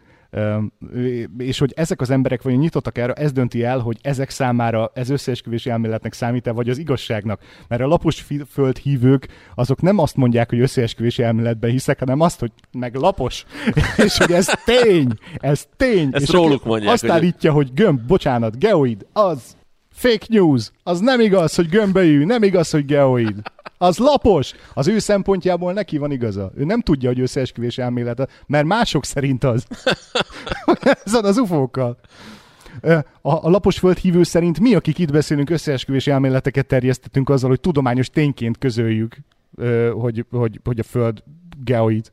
[1.38, 5.10] És hogy ezek az emberek vagy nyitottak erre, ez dönti el, hogy ezek számára ez
[5.10, 7.42] összeesküvési elméletnek számít-e, vagy az igazságnak.
[7.68, 12.52] Mert a lapos földhívők azok nem azt mondják, hogy összeesküvési elméletben hiszek, hanem azt, hogy
[12.72, 13.46] meg lapos.
[14.06, 16.10] és hogy ez tény, ez tény.
[16.12, 19.56] Ezt és róluk mondják, Azt hogy- állítja, hogy gömb, bocsánat, geoid, az
[19.96, 23.42] fake news, az nem igaz, hogy gömbölyű, nem igaz, hogy geoid.
[23.78, 24.54] Az lapos.
[24.74, 26.52] Az ő szempontjából neki van igaza.
[26.56, 29.66] Ő nem tudja, hogy összeesküvés elmélete, mert mások szerint az.
[31.06, 31.98] Ez van az ufókkal.
[33.22, 38.10] A, a lapos földhívő szerint mi, akik itt beszélünk, összeesküvés elméleteket terjesztettünk azzal, hogy tudományos
[38.10, 39.18] tényként közöljük,
[39.94, 41.24] hogy, hogy, hogy a föld
[41.64, 42.12] geoid.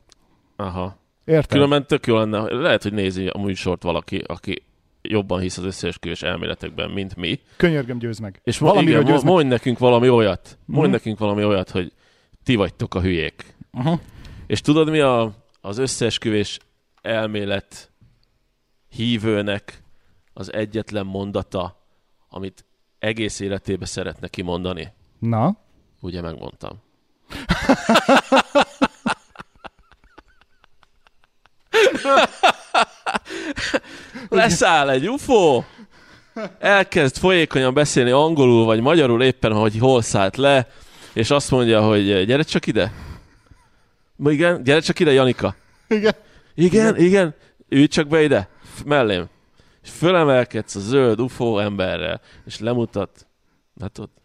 [0.57, 0.97] Aha.
[1.25, 1.51] Érted?
[1.51, 4.63] Különben tök jó lenne, lehet, hogy nézi a műsort valaki, aki
[5.03, 7.41] jobban hisz az összeesküvés elméletekben, mint mi.
[7.57, 8.41] Könyörgöm, győz meg.
[8.45, 9.33] És Valamiről igen, győz meg.
[9.33, 10.59] mondj nekünk valami olyat.
[10.65, 10.91] Mondj Mhm.
[10.97, 11.93] nekünk valami olyat, hogy
[12.45, 13.55] ti vagytok a hülyék.
[13.73, 14.01] Aha.
[14.47, 16.59] És tudod, mi a, az összeesküvés
[17.03, 17.91] elmélet
[18.89, 19.83] hívőnek
[20.33, 21.87] az egyetlen mondata,
[22.29, 22.65] amit
[22.99, 24.93] egész életébe szeretne kimondani?
[25.19, 25.57] Na,
[26.01, 26.83] Ugye megmondtam.
[34.41, 35.63] Leszáll egy UFO,
[36.59, 40.69] elkezd folyékonyan beszélni angolul vagy magyarul éppen, hogy hol szállt le,
[41.13, 42.93] és azt mondja, hogy gyere csak ide.
[44.25, 45.55] Igen, gyere csak ide, Janika.
[45.89, 46.15] igen.
[46.55, 47.35] Igen, igen,
[47.69, 48.49] ülj csak be ide,
[48.85, 49.25] mellém.
[49.83, 53.27] És fölemelkedsz a zöld UFO emberrel, és lemutat,
[53.81, 54.17] hát ott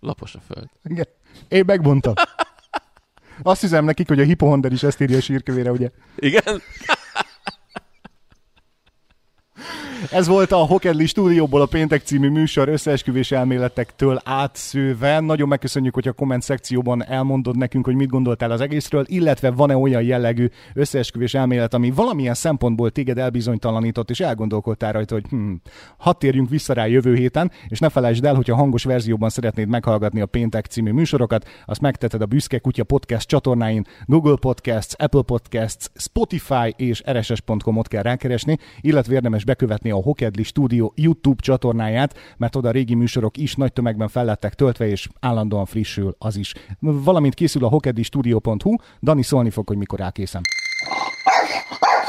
[0.00, 0.68] lapos a föld.
[0.84, 1.06] Igen.
[1.48, 2.14] Én megmondtam.
[3.42, 5.90] Azt hiszem nekik, hogy a hipohonder is ezt írja a sírkövére, ugye?
[6.16, 6.62] Igen?
[10.10, 15.20] Ez volt a Hokedli stúdióból a Péntek című műsor összeesküvés elméletektől átszőve.
[15.20, 19.76] Nagyon megköszönjük, hogy a komment szekcióban elmondod nekünk, hogy mit gondoltál az egészről, illetve van-e
[19.76, 25.52] olyan jellegű összeesküvés elmélet, ami valamilyen szempontból téged elbizonytalanított, és elgondolkodtál rajta, hogy hm,
[25.96, 29.68] hadd térjünk vissza rá jövő héten, és ne felejtsd el, hogy a hangos verzióban szeretnéd
[29.68, 35.22] meghallgatni a Péntek című műsorokat, azt megteted a Büszke Kutya Podcast csatornáin, Google Podcasts, Apple
[35.22, 42.56] Podcasts, Spotify és rss.com-ot kell rákeresni, illetve érdemes bekövetni a Hokedli Studio YouTube csatornáját, mert
[42.56, 46.54] oda a régi műsorok is nagy tömegben fellettek töltve, és állandóan frissül az is.
[46.80, 50.42] Valamint készül a hokedlistudio.hu, Dani szólni fog, hogy mikor elkészem.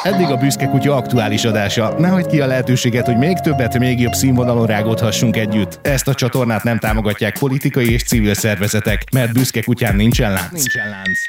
[0.03, 1.99] Eddig a Büszke Kutya aktuális adása.
[1.99, 5.79] Ne hagyd ki a lehetőséget, hogy még többet, még jobb színvonalon rágódhassunk együtt.
[5.81, 10.51] Ezt a csatornát nem támogatják politikai és civil szervezetek, mert Büszke Kutyán nincsen lánc.
[10.51, 11.19] Nincsen lánc.